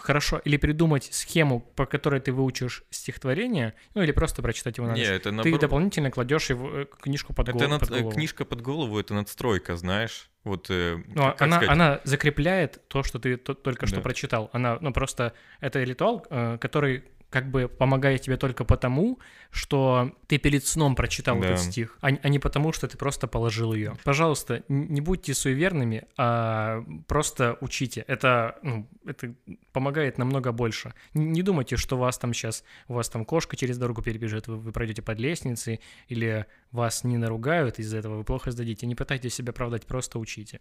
[0.00, 4.94] хорошо или придумать схему, по которой ты выучишь стихотворение, ну или просто прочитать его на
[4.94, 5.02] ночь.
[5.02, 5.60] это наоборот...
[5.60, 7.68] Ты дополнительно кладешь его, э, книжку под, это гол...
[7.68, 7.80] над...
[7.80, 8.10] под голову.
[8.10, 10.30] Книжка под голову— это надстройка, знаешь.
[10.44, 13.92] Вот, э, ну, как она, она закрепляет то, что ты то, только да.
[13.92, 14.50] что прочитал.
[14.52, 19.18] Она, ну, просто это ритуал, э, который как бы помогает тебе только потому,
[19.50, 21.46] что ты перед сном прочитал Да.
[21.46, 23.96] этот стих, а, а не потому, что ты просто положил ее.
[24.04, 28.04] Пожалуйста, не будьте суеверными, а просто учите.
[28.08, 29.34] Это, ну, это
[29.72, 30.92] помогает намного больше.
[31.14, 34.72] Не думайте, что вас там сейчас, у вас там кошка через дорогу перебежит, вы, вы
[34.72, 38.86] пройдете под лестницей, или вас не наругают из-за этого, вы плохо сдадите.
[38.86, 40.60] Не пытайтесь себя оправдать, просто учите.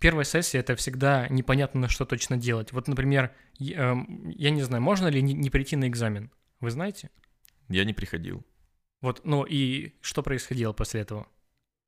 [0.00, 2.72] Первая сессия— это всегда непонятно, что точно делать.
[2.72, 6.30] Вот, например, я, эм, я не знаю, можно ли не, не прийти на экзамен?
[6.60, 7.10] Вы знаете?
[7.68, 8.42] Я не приходил.
[9.02, 11.28] Вот, ну и что происходило после этого?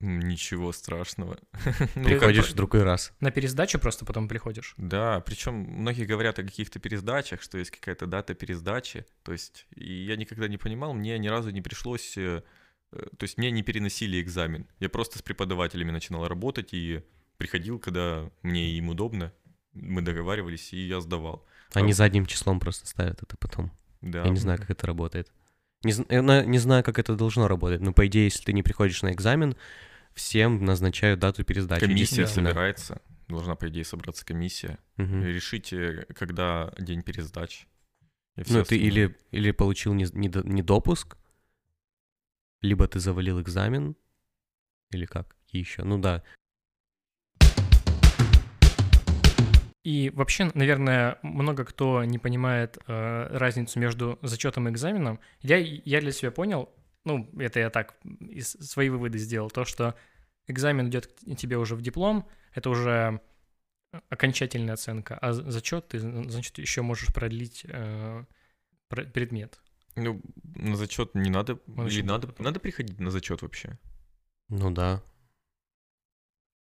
[0.00, 1.38] Ничего страшного.
[1.94, 3.14] Ну, Приходишь в другой раз.
[3.20, 4.74] На пересдачу просто потом приходишь?
[4.76, 9.06] Да, причем многие говорят о каких-то пересдачах, что есть какая-то дата пересдачи.
[9.22, 12.42] То есть, и я никогда не понимал, мне ни разу не пришлось, э,
[12.92, 14.66] э, то есть мне не переносили экзамен.
[14.80, 17.02] Я просто с преподавателями начинал работать и
[17.38, 19.32] приходил, когда мне им удобно.
[19.72, 21.46] Мы договаривались, и я сдавал.
[21.72, 23.72] Они задним числом просто ставят это потом.
[24.02, 24.24] Да.
[24.24, 25.32] Я не знаю, как это работает.
[25.84, 28.62] Не, я на- не знаю, как это должно работать, но по идее, если ты не
[28.62, 29.56] приходишь на экзамен,
[30.14, 31.80] всем назначают дату пересдачи.
[31.86, 34.78] Комиссия собирается, должна, по идее, собраться комиссия.
[34.96, 35.22] Мгм.
[35.24, 37.66] Решите, когда день пересдачи.
[38.36, 41.16] И Ну, ты или, или получил не, недо- недопуск,
[42.60, 43.96] либо ты завалил экзамен,
[44.90, 45.82] или как еще.
[45.84, 46.22] Ну да,
[49.84, 55.18] И вообще, наверное, много кто не понимает э, разницу между зачетом и экзаменом.
[55.40, 56.70] Я, я для себя понял,
[57.04, 59.96] ну, это я так из, свои выводы сделал, то, что
[60.46, 63.20] экзамен идет к тебе уже в диплом, это уже
[64.08, 68.24] окончательная оценка, а зачет ты, значит, еще можешь продлить э,
[68.88, 69.60] пр- предмет.
[69.96, 71.58] Ну, на зачет не надо.
[71.76, 73.78] Он Или надо, надо приходить на зачет вообще?
[74.48, 75.02] ну да.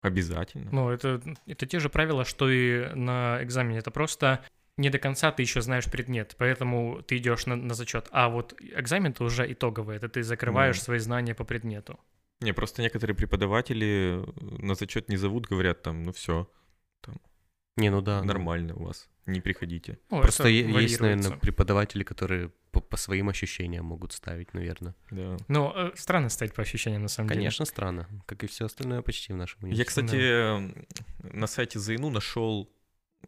[0.01, 0.69] Обязательно.
[0.71, 3.79] Ну, это, это те же правила, что и на экзамене.
[3.79, 4.43] Это просто
[4.77, 8.07] не до конца ты еще знаешь предмет, поэтому ты идешь на, на зачет.
[8.11, 10.83] А вот экзамен это уже итоговый, это ты закрываешь Да.
[10.83, 11.99] свои знания по предмету.
[12.41, 14.23] Не, просто некоторые преподаватели
[14.63, 16.47] на зачет не зовут, говорят там, ну все,
[17.77, 18.19] Не, ну да.
[18.21, 18.27] ну.
[18.27, 19.97] нормально у вас, не приходите.
[20.11, 24.93] Ну, Просто есть, наверное, преподаватели, которые по, по своим ощущениям могут ставить, наверное.
[25.11, 25.37] Да.
[25.47, 29.33] Ну, э, странно стать по ощущениям, на самом Конечно, странно, как и все остальное почти
[29.33, 30.01] в нашем Я, университете.
[30.05, 30.87] кстати, м,
[31.39, 32.69] на сайте ЗАИНУ нашел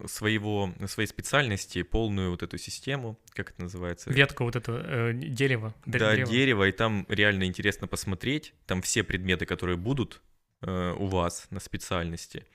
[0.05, 4.09] своего, своей специальности полную вот эту систему, как это называется?
[4.09, 4.21] деле.
[4.21, 5.73] Ветка вот это э, дерево.
[5.85, 6.29] Да, древо.
[6.31, 8.53] дерево, и там реально интересно посмотреть.
[8.67, 10.21] Там все предметы, которые будут
[10.61, 12.45] э, у вас на специальности,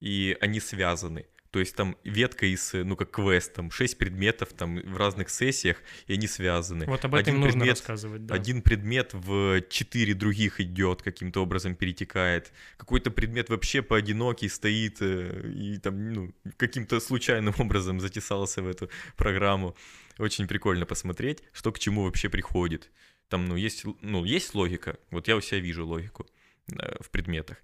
[0.00, 1.26] и они связаны.
[1.54, 5.30] То есть там ветка из, э, ну как квест, там 6 предметов там в разных
[5.30, 5.76] сессиях,
[6.08, 6.84] и они связаны.
[6.86, 8.34] Вот об этом Один нужно предмет- рассказывать, да.
[8.34, 12.52] Один предмет в четыре других идет, каким-то образом перетекает.
[12.76, 18.90] Какой-то предмет вообще поодинокий стоит э, и там, ну, каким-то случайным образом затесался в эту
[19.16, 19.76] программу.
[20.18, 22.90] Очень прикольно посмотреть, что к чему вообще приходит.
[23.28, 24.96] Там, ну, есть, ну, есть логика.
[25.12, 26.26] Вот я у себя вижу логику
[26.72, 27.58] э, в предметах.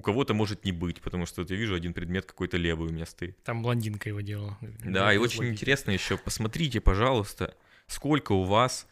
[0.00, 2.90] У кого-то может не быть, потому что вот я вижу один предмет какой-то левый у
[2.92, 3.36] меня стоит.
[3.44, 4.56] Там блондинка его делала.
[4.82, 5.52] Да, и очень логики.
[5.52, 7.54] интересно еще, посмотрите, пожалуйста,
[7.86, 8.86] сколько у вас,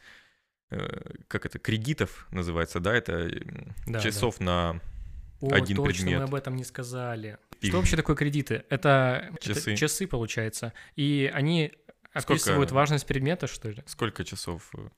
[0.70, 4.82] э, как это, кредитов называется, да, это м, Да, часов на
[5.40, 6.18] О, один точно, предмет.
[6.18, 7.38] мы об этом не сказали.
[7.62, 8.64] И- Что вообще такое кредиты?
[8.68, 9.76] Это это Часы.
[9.76, 10.74] часы, получается.
[10.94, 11.72] И они
[12.10, 12.34] Сколько?
[12.34, 13.82] описывают важность предмета, что ли?
[13.86, 14.88] сколько часов э,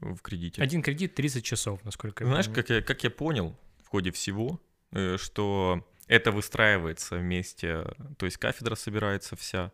[0.00, 0.62] в кредите?
[0.62, 2.62] Один кредит 30 часов, насколько я Знаешь, помню.
[2.62, 4.69] как я, как я понял в ходе всего, э,
[5.16, 7.84] что это выстраивается вместе,
[8.18, 9.72] то есть кафедра собирается вся,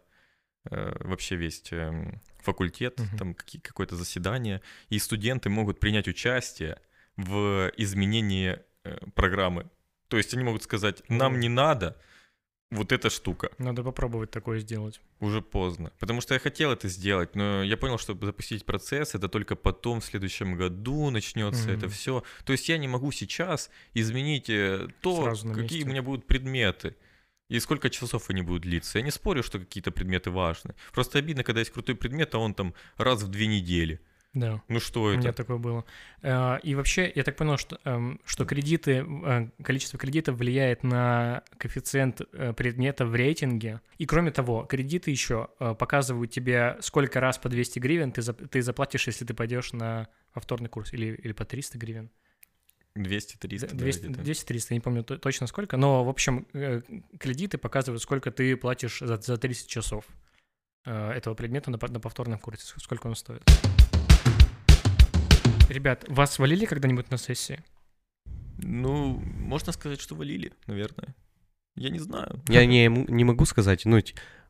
[0.71, 3.19] э, вообще весь эм, факультет, Мгм.
[3.19, 6.79] там какое-то заседание, и студенты могут принять участие
[7.17, 9.71] в изменении э, программы.
[10.09, 11.97] То есть они могут сказать, нам не надо
[12.71, 13.51] вот эта штука.
[13.59, 15.01] Надо попробовать такое сделать.
[15.21, 15.93] Уже поздно.
[15.99, 20.01] Потому что я хотел это сделать, но я понял, что запустить процесс это только потом
[20.01, 21.91] в следующем году начнется это Мгм.
[21.91, 22.23] все.
[22.45, 26.97] То есть я не могу сейчас изменить э, то, какие у меня будут предметы.
[27.49, 28.99] И сколько часов они будут длиться.
[28.99, 30.75] Я не спорю, что какие-то предметы важны.
[30.93, 34.01] Просто обидно, когда есть крутой предмет, а он там раз в две недели.
[34.37, 34.63] Да.
[34.69, 35.33] Ну что У меня это?
[35.39, 35.87] такое было.
[36.21, 41.43] Э, И вообще, я так понял, что, эм, что кредиты, э, количество кредитов влияет на
[41.57, 43.81] коэффициент э, предмета в рейтинге.
[43.97, 49.07] И кроме того, кредиты еще показывают тебе, сколько раз по 200 гривен ты, ты заплатишь,
[49.07, 52.11] если ты пойдешь на повторный курс, или, или по 300 гривен.
[52.95, 53.69] 200-300.
[53.71, 54.23] да, 200, где-то.
[54.23, 56.47] 200-300, я не помню то- точно сколько, но, в общем,
[57.19, 60.05] кредиты показывают, сколько ты платишь за, за 30 часов
[60.85, 63.43] этого предмета на, на повторном курсе, ск- сколько он стоит.
[65.69, 67.63] Ребят, вас валили когда-нибудь на сессии?
[68.59, 71.15] Ну, можно сказать, что валили, наверное.
[71.77, 72.41] Я не знаю.
[72.49, 74.01] Я не, не могу сказать, ну,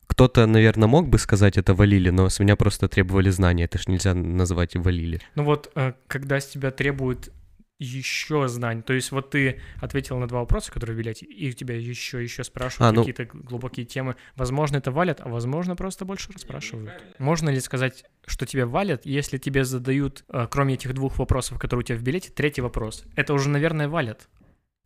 [0.07, 3.65] Кто-то, наверное, мог бы сказать это валили, но с меня просто требовали знания.
[3.65, 5.19] Это ж нельзя назвать валили.
[5.35, 7.33] Ну вот, э, когда с тебя требуют
[7.79, 11.75] еще знаний, то есть вот ты ответил на два вопроса, которые в билете, и тебя
[11.75, 14.15] еще еще спрашивают А, ну- какие-то глубокие темы.
[14.35, 16.91] Возможно, это валят, а возможно, просто больше расспрашивают.
[17.19, 21.83] Можно ли сказать, что тебя валят, если тебе задают, э, кроме этих двух вопросов, которые
[21.83, 23.05] у тебя в билете, третий вопрос?
[23.15, 24.27] Это уже, наверное, валят.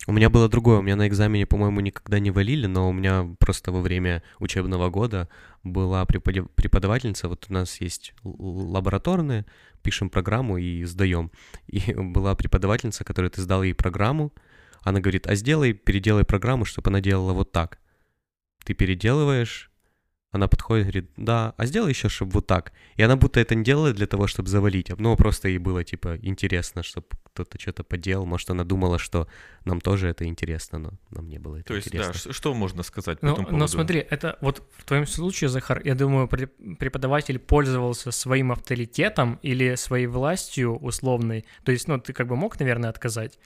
[0.07, 0.79] У меня было другое.
[0.79, 4.89] У меня на экзамене, по-моему, никогда не валили, но у меня просто во время учебного
[4.89, 5.29] года
[5.63, 7.27] была преподавательница.
[7.27, 9.45] Вот у нас есть лабораторные,
[9.83, 11.31] пишем программу и сдаем.
[11.67, 14.33] И была преподавательница, которая ты сдал ей программу.
[14.81, 17.79] Она говорит, а сделай, переделай программу, чтобы она делала вот так.
[18.63, 19.71] Ты переделываешь,
[20.31, 22.71] она подходит, говорит, да, а сделай еще, чтобы вот так.
[22.95, 25.83] И она будто это не делала для того, чтобы завалить, а, ну, просто ей было,
[25.83, 28.25] типа, интересно, чтобы кто-то что-то поделал.
[28.25, 29.27] Может, она думала, что
[29.65, 32.13] нам тоже это интересно, но нам не было это То есть, интересно.
[32.25, 33.67] да, что можно сказать по Но, этому но поводу?
[33.71, 39.75] смотри, это вот в твоем случае, Захар, я думаю, пре- преподаватель пользовался своим авторитетом или
[39.75, 41.45] своей властью условной.
[41.63, 43.39] То есть, ну, ты как бы мог, наверное, отказать,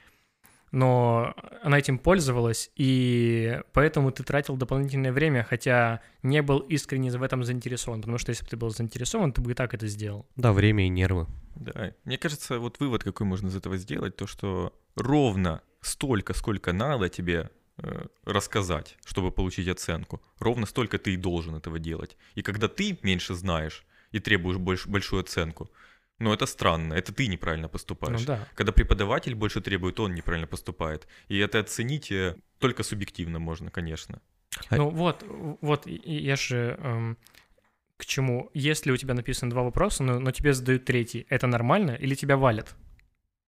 [0.72, 7.24] но она этим пользовалась, и поэтому ты тратил дополнительное время, хотя не был искренне в
[7.24, 10.26] этом заинтересован, потому что если бы ты был заинтересован, ты бы и так это сделал.
[10.36, 11.28] Да, время и нервы.
[11.56, 16.74] Да, мне кажется, вот вывод какой можно из этого сделать, то что ровно столько, сколько
[16.74, 22.18] надо тебе э, рассказать, чтобы получить оценку, ровно столько ты и должен этого делать.
[22.34, 25.70] И когда ты меньше знаешь и требуешь больш- большую оценку,
[26.20, 28.20] ну это странно, это ты неправильно поступаешь.
[28.22, 28.48] Ну да.
[28.56, 31.08] Когда преподаватель больше требует, он неправильно поступает.
[31.28, 34.22] И это оценить э, только субъективно можно, конечно.
[34.70, 35.24] А- Ну вот,
[35.62, 37.18] вот, и я же эм,
[37.98, 38.50] к чему?
[38.54, 42.38] Если у тебя написано два вопроса, но, но тебе задают третий, это нормально или тебя
[42.38, 42.76] валят?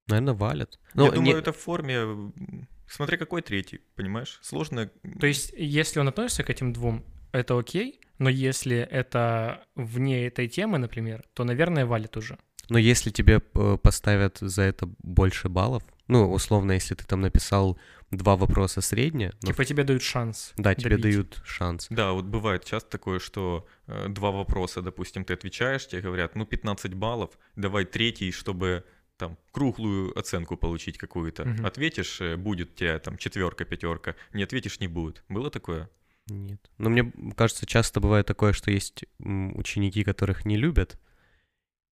[0.08, 0.80] Наверное, валят.
[0.94, 4.40] Я Ну, думаю, не- это в форме, м, смотря какой третий, понимаешь?
[4.42, 4.90] Сложно.
[5.20, 7.04] То есть, если он относится к этим двум,
[7.34, 12.38] это окей, но если это вне этой темы, например, то, наверное, валит уже.
[12.70, 17.78] Но если тебе э, поставят за это больше баллов, ну, условно, если ты там написал
[18.12, 20.54] два вопроса средне, ну, Типа тебе дают шанс.
[20.58, 21.04] да, тебе добить.
[21.04, 21.88] дают шанс.
[21.90, 26.46] Да, вот бывает часто такое, что э, два вопроса, допустим, ты отвечаешь, тебе говорят, ну,
[26.46, 28.84] 15 баллов, давай третий, чтобы
[29.18, 31.44] там круглую оценку получить какую-то.
[31.46, 31.66] Мгм.
[31.66, 34.16] Ответишь, э, будет тебе там четверка, пятерка.
[34.34, 35.24] Не ответишь, не будет.
[35.28, 35.90] Было такое?
[36.28, 36.60] Нет.
[36.78, 41.00] Но мне кажется, часто бывает такое, что есть ученики, которых не любят,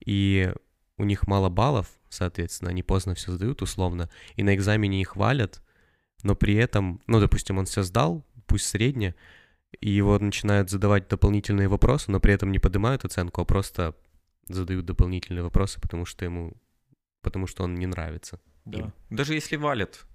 [0.05, 0.53] и
[0.97, 5.61] у них мало баллов, соответственно, они поздно все сдают условно, и на экзамене их валят,
[6.23, 9.15] но при этом, ну, допустим, он все сдал, пусть средне,
[9.79, 13.95] и его начинают задавать дополнительные вопросы, но при этом не поднимают оценку, а просто
[14.47, 16.53] задают дополнительные вопросы, потому что ему,
[17.21, 18.39] потому что он не нравится.
[18.63, 18.79] Да.
[18.79, 18.93] им.
[19.09, 20.05] Даже если валят,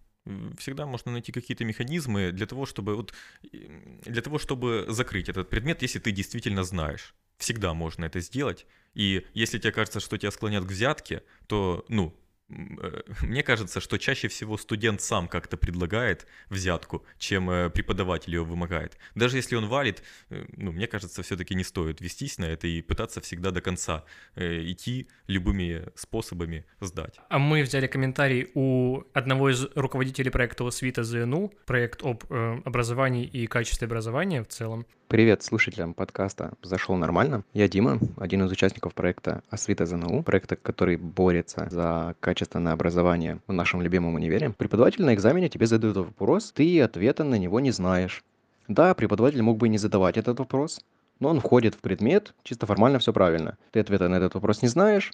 [0.59, 5.83] всегда можно найти какие-то механизмы для того, чтобы вот для того, чтобы закрыть этот предмет,
[5.83, 7.15] если ты действительно знаешь.
[7.39, 8.67] Всегда можно это сделать.
[8.95, 12.15] И если тебе кажется, что тебя склонят к взятке, то, ну,
[12.49, 18.45] э, мне кажется, что чаще всего студент сам как-то предлагает взятку, чем э, преподаватель ее
[18.45, 18.99] вымогает.
[19.15, 22.83] Даже если он валит, э, ну, мне кажется, все-таки не стоит вестись на это и
[22.83, 24.05] пытаться всегда до конца
[24.37, 27.21] идти любыми способами сдать.
[27.29, 33.47] А мы взяли комментарий у одного из руководителей проекта ОСВИТа ЗНУ, проект об образовании и
[33.47, 34.87] качестве образования в целом.
[35.11, 37.43] Привет слушателям подкаста «Зашел нормально».
[37.53, 43.53] Я Дима, один из участников проекта «Освита ЗНУ», проекта, который борется за качественное образование в
[43.53, 44.55] нашем любимом универе.
[44.57, 48.23] Преподаватель на экзамене тебе задает вопрос, ты ответа на него не знаешь.
[48.69, 50.81] Да, преподаватель мог бы не задавать этот вопрос,
[51.19, 53.59] но он входит в предмет, чисто формально все правильно.
[53.73, 55.11] Ты ответа на этот вопрос не знаешь,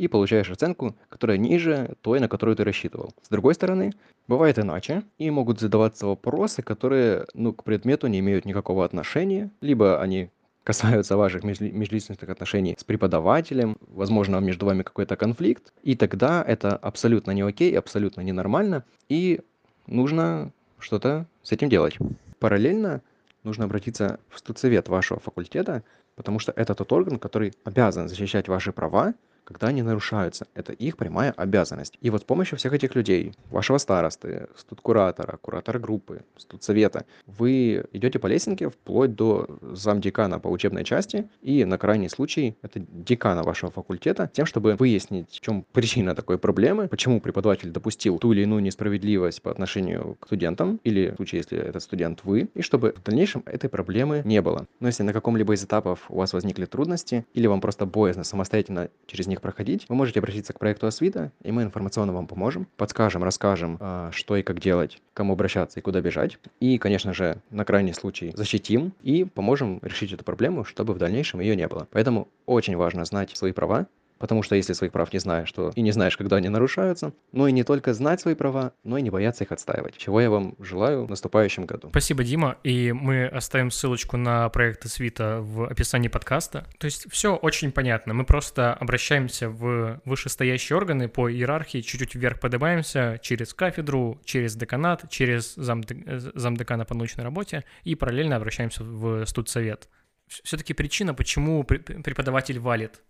[0.00, 3.12] и получаешь оценку, которая ниже той, на которую ты рассчитывал.
[3.20, 3.92] С другой стороны,
[4.28, 10.00] бывает иначе, и могут задаваться вопросы, которые ну, к предмету не имеют никакого отношения, либо
[10.00, 10.30] они
[10.64, 16.76] касаются ваших межли- межличностных отношений с преподавателем, возможно, между вами какой-то конфликт, и тогда это
[16.76, 19.40] абсолютно не окей, абсолютно ненормально, и
[19.86, 21.98] нужно что-то с этим делать.
[22.38, 23.02] Параллельно
[23.44, 25.82] нужно обратиться в студсовет вашего факультета,
[26.16, 29.12] потому что это тот орган, который обязан защищать ваши права,
[29.50, 30.46] когда они нарушаются.
[30.54, 31.98] Это их прямая обязанность.
[32.00, 38.20] И вот с помощью всех этих людей, вашего старосты, студкуратора, куратора группы, студсовета, вы идете
[38.20, 43.72] по лесенке вплоть до замдекана по учебной части и на крайний случай это декана вашего
[43.72, 48.62] факультета, тем, чтобы выяснить, в чем причина такой проблемы, почему преподаватель допустил ту или иную
[48.62, 53.02] несправедливость по отношению к студентам, или в случае, если этот студент вы, и чтобы в
[53.02, 54.66] дальнейшем этой проблемы не было.
[54.78, 58.90] Но если на каком-либо из этапов у вас возникли трудности, или вам просто боязно самостоятельно
[59.06, 62.66] через них их проходить, вы можете обратиться к проекту Освита, и мы информационно вам поможем,
[62.76, 66.38] подскажем, расскажем, а, что и как делать, кому обращаться и куда бежать.
[66.60, 71.40] И, конечно же, на крайний случай защитим и поможем решить эту проблему, чтобы в дальнейшем
[71.40, 71.88] ее не было.
[71.90, 73.86] Поэтому очень важно знать свои права,
[74.20, 77.14] Потому что если своих прав не знаешь, то и не знаешь, когда они нарушаются.
[77.32, 79.96] Но и не только знать свои права, но и не бояться их отстаивать.
[79.96, 81.88] Чего я вам желаю в наступающем году.
[81.88, 82.58] Спасибо, Дима.
[82.62, 86.66] И мы оставим ссылочку на проекты Свита в описании подкаста.
[86.78, 88.12] То есть все очень понятно.
[88.12, 95.08] Мы просто обращаемся в вышестоящие органы по иерархии, чуть-чуть вверх поднимаемся через кафедру, через деканат,
[95.08, 95.82] через зам,
[96.34, 99.88] замдекана по научной работе и параллельно обращаемся в студсовет.
[100.28, 103.00] Все-таки причина, почему преподаватель валит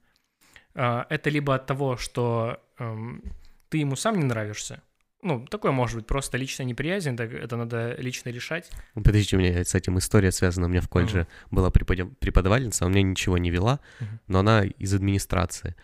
[0.74, 3.22] это либо от того, что эм,
[3.68, 4.82] ты ему сам не нравишься,
[5.22, 8.70] ну, такое может быть, просто личная неприязнь, так это надо лично решать.
[8.94, 10.66] Подождите, у меня с этим история связана.
[10.66, 11.48] У меня в колледже uh-huh.
[11.50, 14.06] была преподавательница, она мне ничего не вела, uh-huh.
[14.28, 15.74] но она из администрации.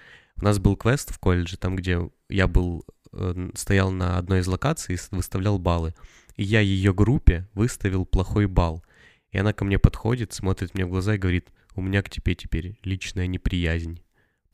[0.41, 4.47] У нас был квест в колледже, там, где я был, э, стоял на одной из
[4.47, 5.95] локаций и выставлял баллы.
[6.37, 8.85] И я ее группе выставил плохой балл.
[9.31, 12.35] И она ко мне подходит, смотрит мне в глаза и говорит, у меня к тебе
[12.35, 14.01] теперь личная неприязнь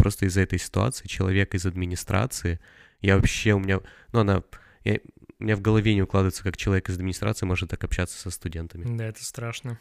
[0.03, 2.59] просто из-за этой ситуации человек из администрации,
[3.01, 3.79] я вообще, у меня,
[4.13, 4.43] ну, она,
[4.83, 4.99] я,
[5.39, 8.97] у меня в голове не укладывается, как человек из администрации может так общаться со студентами.
[8.97, 9.79] Да, это страшно.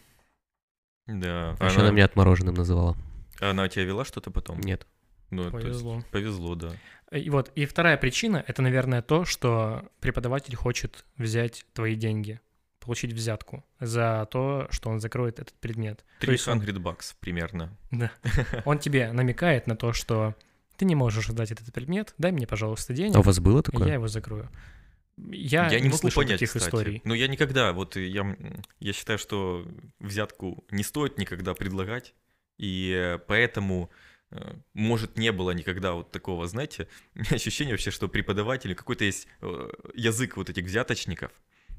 [1.08, 1.52] Да.
[1.52, 1.70] А она...
[1.70, 2.96] Еще она меня отмороженным называла.
[3.40, 4.60] А она тебя вела что-то потом?
[4.60, 4.86] Нет.
[5.32, 5.96] Ну, повезло.
[5.96, 6.72] Есть, повезло, да.
[7.12, 12.40] И вот, и вторая причина— это, наверное, то, что преподаватель хочет взять твои деньги
[12.82, 16.04] получить взятку за то, что он закроет этот предмет.
[16.20, 17.78] 300 баксов примерно.
[17.92, 18.12] Да.
[18.66, 20.36] Он тебе намекает на то, что
[20.78, 23.16] ты не можешь сдать этот предмет, дай мне, пожалуйста, денег.
[23.16, 23.88] А у вас было такое?
[23.88, 24.50] Я его закрою.
[25.30, 26.66] Я, я не, не могу понять таких кстати.
[26.66, 27.02] историй.
[27.04, 28.36] Но я никогда, вот я,
[28.80, 29.66] я считаю, что
[30.00, 32.16] взятку не стоит никогда предлагать,
[32.58, 33.92] и поэтому
[34.32, 36.88] э, может, не было никогда вот такого, знаете,
[37.30, 41.32] ощущение вообще, что преподаватели, какой-то есть э, язык вот этих взяточников,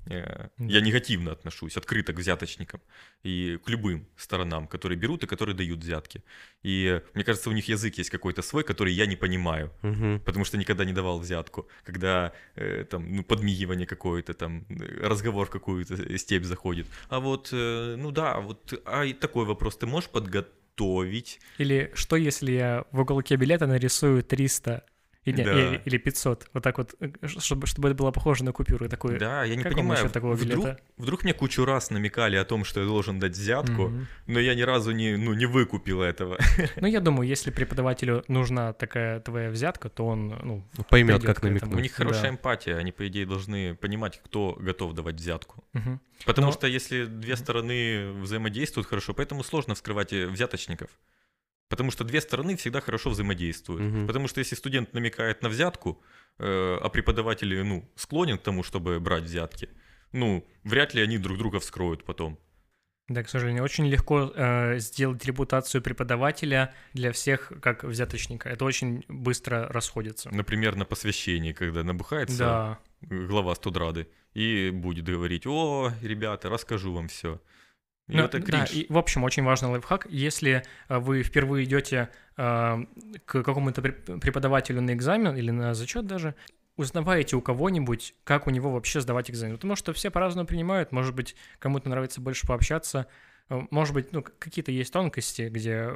[0.06, 2.80] Э, я негативно отношусь, открыто к взяточникам
[3.22, 6.22] и к любым сторонам, которые берут и которые дают взятки.
[6.62, 10.20] И мне кажется, у них язык есть какой-то свой, который я не понимаю, угу.
[10.24, 11.68] потому что никогда не давал взятку.
[11.84, 14.66] Когда э, там, ну, подмигивание какое-то, там,
[15.00, 16.86] разговор в какую-то степь заходит.
[17.08, 21.40] А вот, э, ну да, вот, а и такой вопрос, ты можешь подготовить?
[21.58, 24.84] Или что, если я в уголке билета нарисую 300
[25.24, 25.52] или, да.
[25.52, 28.88] или, или 500, вот так вот, э, чтобы, чтобы это было похоже на купюры.
[28.88, 30.80] Такой, да, я не понимаю, такого вдруг, билета?
[30.96, 34.06] вдруг мне кучу раз намекали о том, что я должен дать взятку, mm-hmm.
[34.26, 36.38] но я ни разу не, ну, не выкупил этого.
[36.76, 41.74] Ну, я думаю, если преподавателю нужна такая твоя взятка, то он ну, поймет, как намекнуть.
[41.74, 42.28] У них хорошая да.
[42.30, 45.64] эмпатия, они, по идее, должны понимать, кто готов давать взятку.
[45.74, 45.98] Mm-hmm.
[46.24, 46.52] Потому но...
[46.52, 50.90] что если две стороны взаимодействуют хорошо, поэтому сложно вскрывать э, взяточников.
[51.72, 53.80] Потому что две стороны всегда хорошо взаимодействуют.
[53.80, 54.06] Угу.
[54.06, 56.02] Потому что если студент намекает на взятку,
[56.38, 59.70] э, а преподаватель ну, склонен к тому, чтобы брать взятки,
[60.12, 62.38] ну, вряд ли они друг друга вскроют потом.
[63.08, 68.50] Да, к сожалению, очень легко э, сделать репутацию преподавателя для всех как взяточника.
[68.50, 70.28] Это очень быстро расходится.
[70.30, 72.80] Например, на посвящении, когда набухается да.
[73.00, 77.40] глава студрады и будет говорить, о, ребята, расскажу вам все.
[78.12, 80.06] И ну, это Да, и, в общем, очень важный лайфхак.
[80.10, 82.84] Если э, вы впервые идете э,
[83.24, 86.34] к какому-то преподавателю на экзамен или на зачет даже,
[86.76, 89.54] узнаваете у кого-нибудь, как у него вообще сдавать экзамен.
[89.54, 93.06] Потому что все по-разному принимают, может быть, кому-то нравится больше пообщаться,
[93.48, 95.94] э, может быть, ну, какие-то есть тонкости, где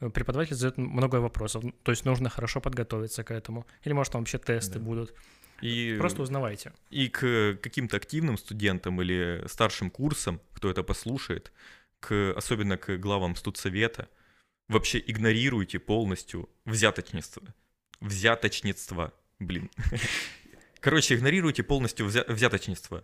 [0.00, 3.66] э, преподаватель задает много вопросов, то есть нужно хорошо подготовиться к этому.
[3.82, 4.84] Или, может, там вообще тесты да.
[4.84, 5.14] будут.
[5.60, 6.72] И, Просто узнавайте.
[6.90, 11.52] И к каким-то активным студентам или старшим курсам, кто это послушает,
[12.00, 14.08] к, особенно к главам студсовета,
[14.68, 17.42] вообще игнорируйте полностью взяточничество.
[18.00, 19.70] Взяточничество, блин.
[20.80, 23.02] Короче, игнорируйте полностью взя- взяточничество.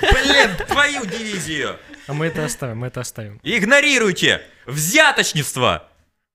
[0.00, 1.78] Блин, твою дивизию!
[2.06, 3.40] А мы это оставим, мы это оставим.
[3.44, 5.88] Игнорируйте взяточничество!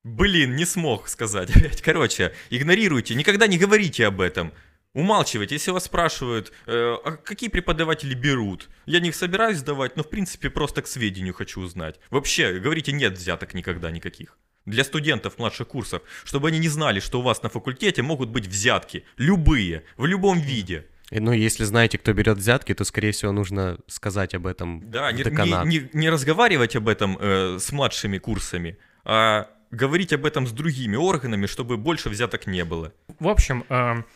[0.06, 1.50] Блин, не смог сказать.
[1.84, 4.54] Короче, игнорируйте, никогда не говорите об этом.
[4.96, 10.10] Умалчивать, если вас спрашивают, э, а какие преподаватели берут, я не собираюсь сдавать, но в
[10.10, 12.00] принципе просто к сведению хочу узнать.
[12.10, 14.38] Вообще, говорите, нет взяток никогда никаких.
[14.66, 18.48] Для студентов младших курсов, чтобы они не знали, что у вас на факультете могут быть
[18.48, 20.86] взятки, любые, в любом виде.
[21.12, 25.24] Ну, если знаете, кто берет взятки, то, скорее всего, нужно сказать об этом Да, не,
[25.24, 30.52] не, не, не разговаривать об этом э, с младшими курсами, а говорить об этом с
[30.52, 32.94] другими органами, чтобы больше взяток не было.
[33.20, 33.66] В общем,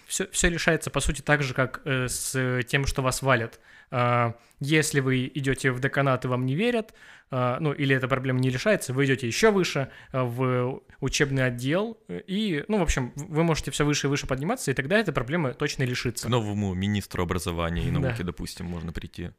[0.08, 3.60] все, все решается, по сути, так же, как э, с тем, что вас валят.
[3.92, 6.94] Э, если вы идете в деканат и вам не верят,
[7.32, 11.98] э, ну, или эта проблема не решается, вы идете еще выше э, в учебный отдел,
[12.10, 15.54] и, ну, в общем, вы можете все выше и выше подниматься, и тогда эта проблема
[15.54, 16.28] точно решится.
[16.28, 18.26] К новому министру образования и науки, да.
[18.26, 19.32] допустим, можно прийти.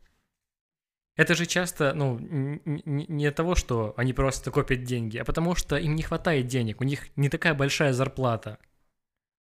[1.21, 2.19] Это же часто, ну,
[2.65, 6.85] не того, что они просто копят деньги, а потому что им не хватает денег, у
[6.85, 8.57] них не такая большая зарплата.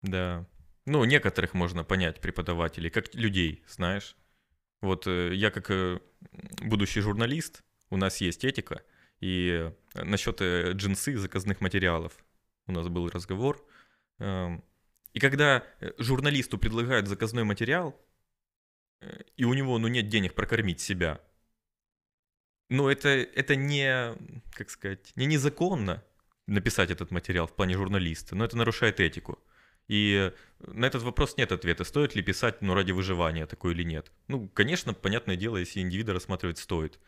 [0.01, 0.47] Да.
[0.87, 4.17] Ну, некоторых можно понять преподавателей, как людей, знаешь.
[4.83, 5.99] Вот э, я как э,
[6.63, 8.83] будущий журналист, у нас есть этика,
[9.19, 12.13] и насчет э, джинсы заказных материалов
[12.69, 13.61] у нас был разговор.
[14.21, 14.63] Эм,
[15.13, 15.65] и когда
[15.99, 18.01] журналисту предлагают заказной материал,
[19.37, 21.21] и у него ну, нет денег прокормить себя,
[22.69, 24.15] ну это, это не,
[24.53, 26.03] как сказать, не незаконно
[26.47, 29.39] написать этот материал в плане журналиста, но это нарушает этику.
[29.87, 34.11] И на этот вопрос нет ответа, стоит ли писать ну, ради выживания такое или нет.
[34.29, 36.99] Ну, конечно, понятное дело, если индивида рассматривать стоит.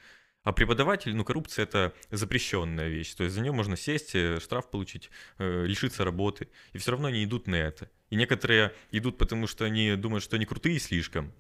[0.43, 3.15] А преподаватель, ну, коррупция это запрещенная вещь.
[3.15, 6.49] То есть за нее можно сесть, э, штраф получить, э, лишиться работы.
[6.73, 7.91] И все равно они идут на это.
[8.11, 11.33] И некоторые идут, потому что они думают, что они крутые слишком.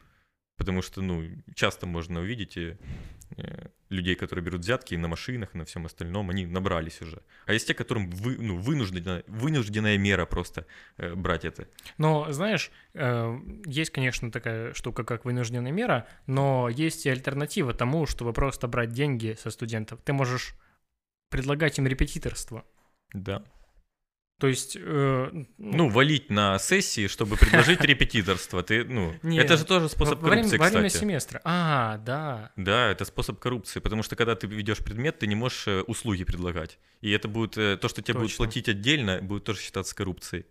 [0.56, 1.22] Потому что, ну,
[1.54, 2.78] часто можно увидеть э,
[3.36, 7.22] э, людей, которые берут взятки на машинах, на всем остальном, они набрались уже.
[7.44, 11.68] А есть те, которым вы, ну, вынуждена, вынужденная мера просто э, брать это.
[11.98, 18.06] Но, знаешь, э, есть, конечно, такая штука, как вынужденная мера, но есть и альтернатива тому,
[18.06, 20.00] чтобы просто брать деньги со студентов.
[20.04, 20.54] Ты можешь
[21.28, 22.64] предлагать им репетиторство.
[23.12, 23.44] Да.
[24.38, 24.76] То есть...
[24.78, 28.62] Э, ну, валить на сессии, чтобы предложить репетиторство.
[28.62, 31.40] Ты, ну, Нет, это же тоже способ во коррупции, во время семестра.
[31.44, 32.52] А, да.
[32.56, 36.24] Да, это способ коррупции, потому что когда ты ведешь предмет, ты не можешь э, услуги
[36.24, 36.78] предлагать.
[37.00, 38.20] И это будет, э, то, что тебе Точно.
[38.20, 40.44] будут платить отдельно, будет тоже считаться коррупцией.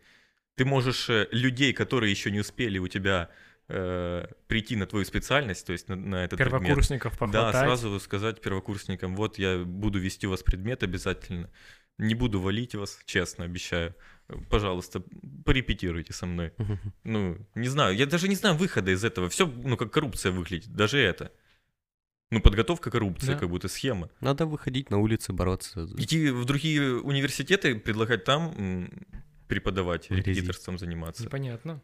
[0.55, 3.29] Ты можешь э, людей, которые еще не успели у тебя
[3.67, 7.33] э, прийти на твою специальность, то есть на, на этот Первокурсников предмет.
[7.33, 7.53] похватать.
[7.53, 11.51] Да, сразу сказать первокурсникам, вот я буду вести у вас предмет обязательно.
[11.97, 13.95] Не буду валить вас, честно, обещаю.
[14.49, 15.03] Пожалуйста,
[15.45, 16.51] порепетируйте со мной.
[17.03, 19.29] Ну, не знаю, я даже не знаю выхода из этого.
[19.29, 21.31] Все, ну, как коррупция выглядит, даже это.
[22.31, 23.37] Ну, подготовка коррупции, да.
[23.37, 24.09] как будто схема.
[24.19, 25.87] Надо выходить на улицы, бороться.
[25.97, 28.89] Идти в другие университеты, предлагать там
[29.47, 31.29] преподавать, репетиторством заниматься.
[31.29, 31.81] Понятно.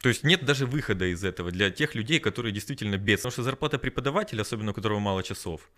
[0.00, 3.18] То есть нет даже выхода из этого для тех людей, которые действительно без.
[3.18, 5.70] Потому что зарплата преподавателя, особенно у которого мало часов,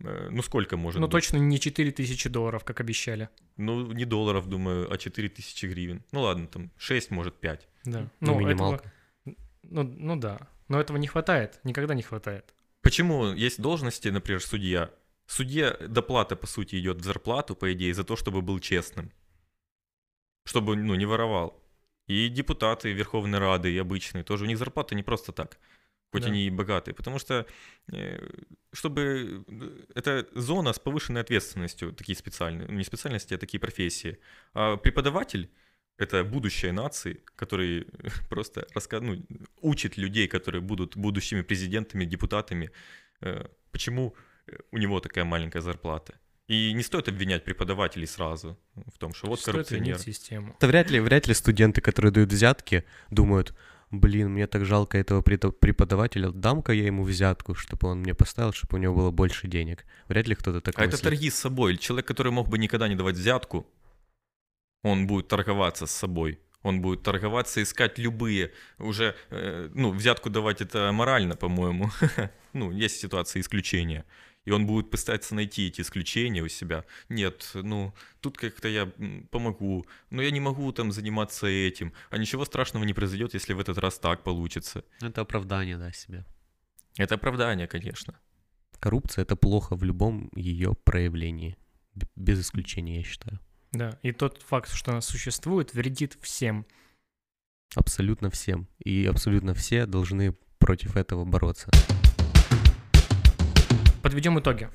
[0.00, 1.12] ну, сколько может Ну, быть?
[1.12, 3.28] точно не 4000 долларов, как обещали.
[3.56, 6.02] Ну, не долларов, думаю, а 4000 гривен.
[6.12, 7.68] Ну, ладно, там 6, может, 5.
[7.84, 8.00] Да.
[8.00, 8.92] Ну, ну минималка.
[9.24, 9.36] Этого...
[9.62, 10.48] Ну, ну, да.
[10.68, 12.54] Но этого не хватает, никогда не хватает.
[12.82, 14.90] Почему есть должности, например, судья?
[15.26, 19.10] Судье доплата, по сути, идет в зарплату, по идее, за то, чтобы был честным.
[20.44, 21.62] Чтобы, ну, не воровал.
[22.06, 25.58] И депутаты Верховной Рады, и обычные тоже, у них зарплата не просто так
[26.14, 26.28] хоть да.
[26.28, 27.44] они и богатые, потому что
[27.92, 28.28] э,
[28.72, 34.18] чтобы э, это зона с повышенной ответственностью, такие специальные, не специальности, а такие профессии.
[34.52, 35.50] А преподаватель
[35.98, 37.86] это будущее нации, который
[38.28, 39.00] просто раска...
[39.00, 39.26] ну,
[39.60, 42.70] учит людей, которые будут будущими президентами, депутатами,
[43.20, 44.14] э, почему
[44.70, 46.14] у него такая маленькая зарплата.
[46.46, 49.98] И не стоит обвинять преподавателей сразу в том, что вот стоит коррупционер.
[49.98, 50.54] Систему.
[50.58, 53.52] Это вряд ли, вряд ли студенты, которые дают взятки, думают,
[54.00, 58.76] блин, мне так жалко этого преподавателя, дам-ка я ему взятку, чтобы он мне поставил, чтобы
[58.76, 59.84] у него было больше денег.
[60.08, 60.94] Вряд ли кто-то так А мыслит.
[60.94, 61.76] это торги с собой.
[61.76, 63.66] Человек, который мог бы никогда не давать взятку,
[64.82, 66.38] он будет торговаться с собой.
[66.62, 71.90] Он будет торговаться, искать любые уже, э, ну, взятку давать это морально, по-моему.
[72.54, 74.04] ну, есть ситуации исключения
[74.44, 76.84] и он будет пытаться найти эти исключения у себя.
[77.08, 78.90] Нет, ну, тут как-то я
[79.30, 81.92] помогу, но я не могу там заниматься этим.
[82.10, 84.84] А ничего страшного не произойдет, если в этот раз так получится.
[85.00, 86.24] Это оправдание, да, себе.
[86.96, 88.18] Это оправдание, конечно.
[88.80, 91.56] Коррупция— это плохо в любом ее проявлении.
[92.16, 93.40] Без исключения, я считаю.
[93.72, 96.66] Да, и тот факт, что она существует, вредит всем.
[97.74, 98.68] Абсолютно всем.
[98.84, 101.70] И абсолютно все должны против этого бороться
[104.04, 104.68] подведем итоги.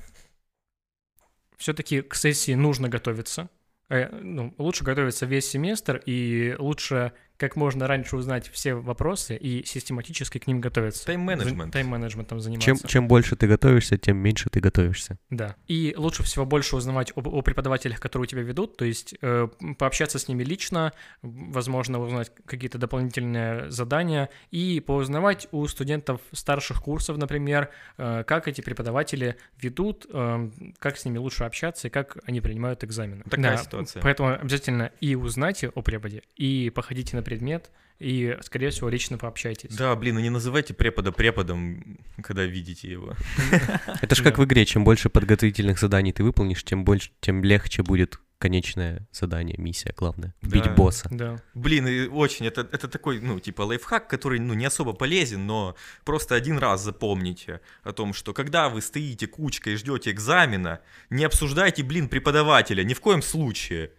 [1.56, 3.48] Все-таки к сессии нужно готовиться.
[3.88, 9.64] Э, ну, лучше готовиться весь семестр, и лучше как можно раньше узнать все вопросы и
[9.64, 11.06] систематически к ним готовиться.
[11.06, 11.72] Тайм-менеджмент.
[11.72, 12.66] Тайм-менеджментом заниматься.
[12.66, 15.18] Чем, чем больше ты готовишься, тем меньше ты готовишься.
[15.30, 15.56] Да.
[15.66, 19.48] И лучше всего больше узнавать об, о преподавателях, которые у тебя ведут, то есть э,
[19.78, 27.16] пообщаться с ними лично, возможно, узнать какие-то дополнительные задания и поузнавать у студентов старших курсов,
[27.16, 32.42] например, э, как эти преподаватели ведут, э, как с ними лучше общаться и как они
[32.42, 33.22] принимают экзамены.
[33.24, 34.02] Такая Да, ситуация.
[34.02, 37.70] Поэтому обязательно и узнайте о преподе, и походите на предмет,
[38.00, 39.76] и, скорее всего, лично пообщайтесь.
[39.76, 43.14] Да, блин, ну не называйте препода преподом, когда видите его.
[44.02, 47.82] Это же как в игре, чем больше подготовительных заданий ты выполнишь, тем больше, тем легче
[47.82, 50.34] будет конечное задание, миссия, главное.
[50.42, 50.70] Бить Да.
[50.74, 51.08] босса.
[51.10, 51.42] Да.
[51.54, 55.76] Блин, и очень, это, это такой, ну, типа лайфхак, который, ну, не особо полезен, но
[56.04, 61.24] просто один раз запомните о том, что когда вы стоите кучкой и ждете экзамена, не
[61.26, 63.90] обсуждайте, блин, преподавателя, ни в коем случае.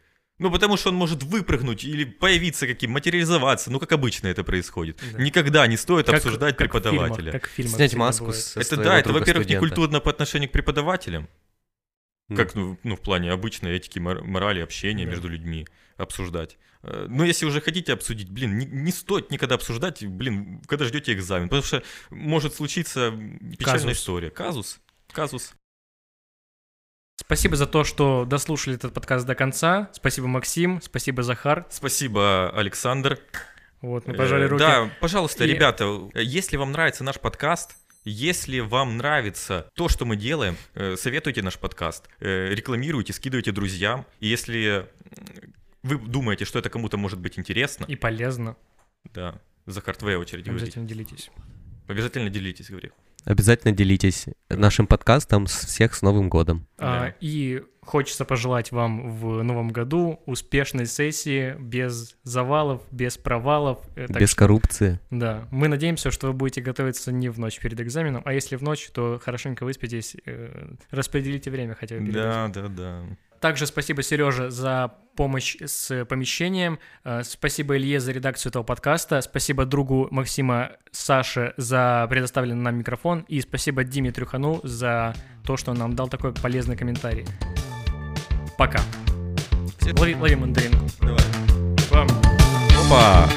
[0.41, 4.99] Ну, потому что он может выпрыгнуть или появиться каким, материализоваться, ну, как обычно это происходит.
[5.13, 5.21] Да.
[5.21, 7.31] Никогда не стоит Как- обсуждать как в фильмах, преподавателя.
[7.31, 8.43] как в фильмах Снять маску бывает.
[8.43, 11.29] со это да, это, во-первых, некультурно по отношению к преподавателям.
[12.27, 15.11] Ну, Как, ну, ну, в плане обычной этики, мор- морали, общения Да.
[15.11, 15.67] между людьми
[15.97, 16.57] обсуждать.
[16.81, 21.13] Э, Но если уже хотите обсудить, блин, не, не стоит никогда обсуждать, блин, когда ждете
[21.13, 23.97] экзамен, потому что может случиться печальная Казус.
[23.99, 24.29] история.
[24.31, 24.79] Казус.
[25.11, 25.53] Казус.
[27.32, 29.89] Спасибо за то, что дослушали этот подкаст до конца.
[29.93, 30.82] Спасибо, Максим.
[30.82, 31.65] Спасибо, Захар.
[31.69, 33.19] Спасибо, Александр.
[33.79, 34.59] Вот, мы пожали Э, руки.
[34.59, 40.17] Да, пожалуйста, И- ребята, если вам нравится наш подкаст, если вам нравится то, что мы
[40.17, 44.05] делаем, э, советуйте наш подкаст, э, рекламируйте, скидывайте друзьям.
[44.19, 44.89] И если
[45.84, 48.57] вы думаете, что это кому-то может быть интересно, И полезно.
[49.13, 50.63] да, Захар, твоя очередь говорить.
[50.63, 51.32] Обязательно делитесь.
[51.88, 52.91] Обязательно делитесь, говори.
[53.26, 56.67] Обязательно делитесь нашим подкастом с всех с Новым годом.
[56.78, 57.15] А, Да.
[57.19, 63.80] и хочется пожелать вам в новом году успешной сессии, без завалов, без провалов.
[63.95, 64.99] Э, так Без что- коррупции.
[65.09, 68.63] Да, мы надеемся, что вы будете готовиться не в ночь перед экзаменом, а если в
[68.63, 72.01] ночь, то хорошенько выспитесь, э, распределите время хотя бы.
[72.01, 72.24] перед этим.
[72.24, 73.03] Да, да, да.
[73.41, 76.77] Также спасибо Сереже за помощь с помещением.
[77.03, 79.19] Э, Спасибо Илье за редакцию этого подкаста.
[79.21, 83.25] Спасибо другу Максима Саше за предоставленный нам микрофон.
[83.27, 87.25] И спасибо Диме Трюхану за то, что он нам дал такой полезный комментарий.
[88.59, 88.79] Пока.
[89.97, 90.85] Лови, лови мандаринку.
[91.01, 91.23] Давай.
[91.89, 93.27] Опа!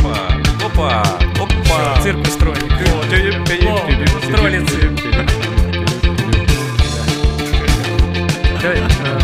[0.00, 0.28] Опа!
[0.64, 1.02] Опа!
[1.38, 2.00] Опа!
[2.02, 2.62] Цирк устроен.
[4.32, 5.53] Опа!
[8.64, 8.80] ちゃい、う
[9.20, 9.23] ん。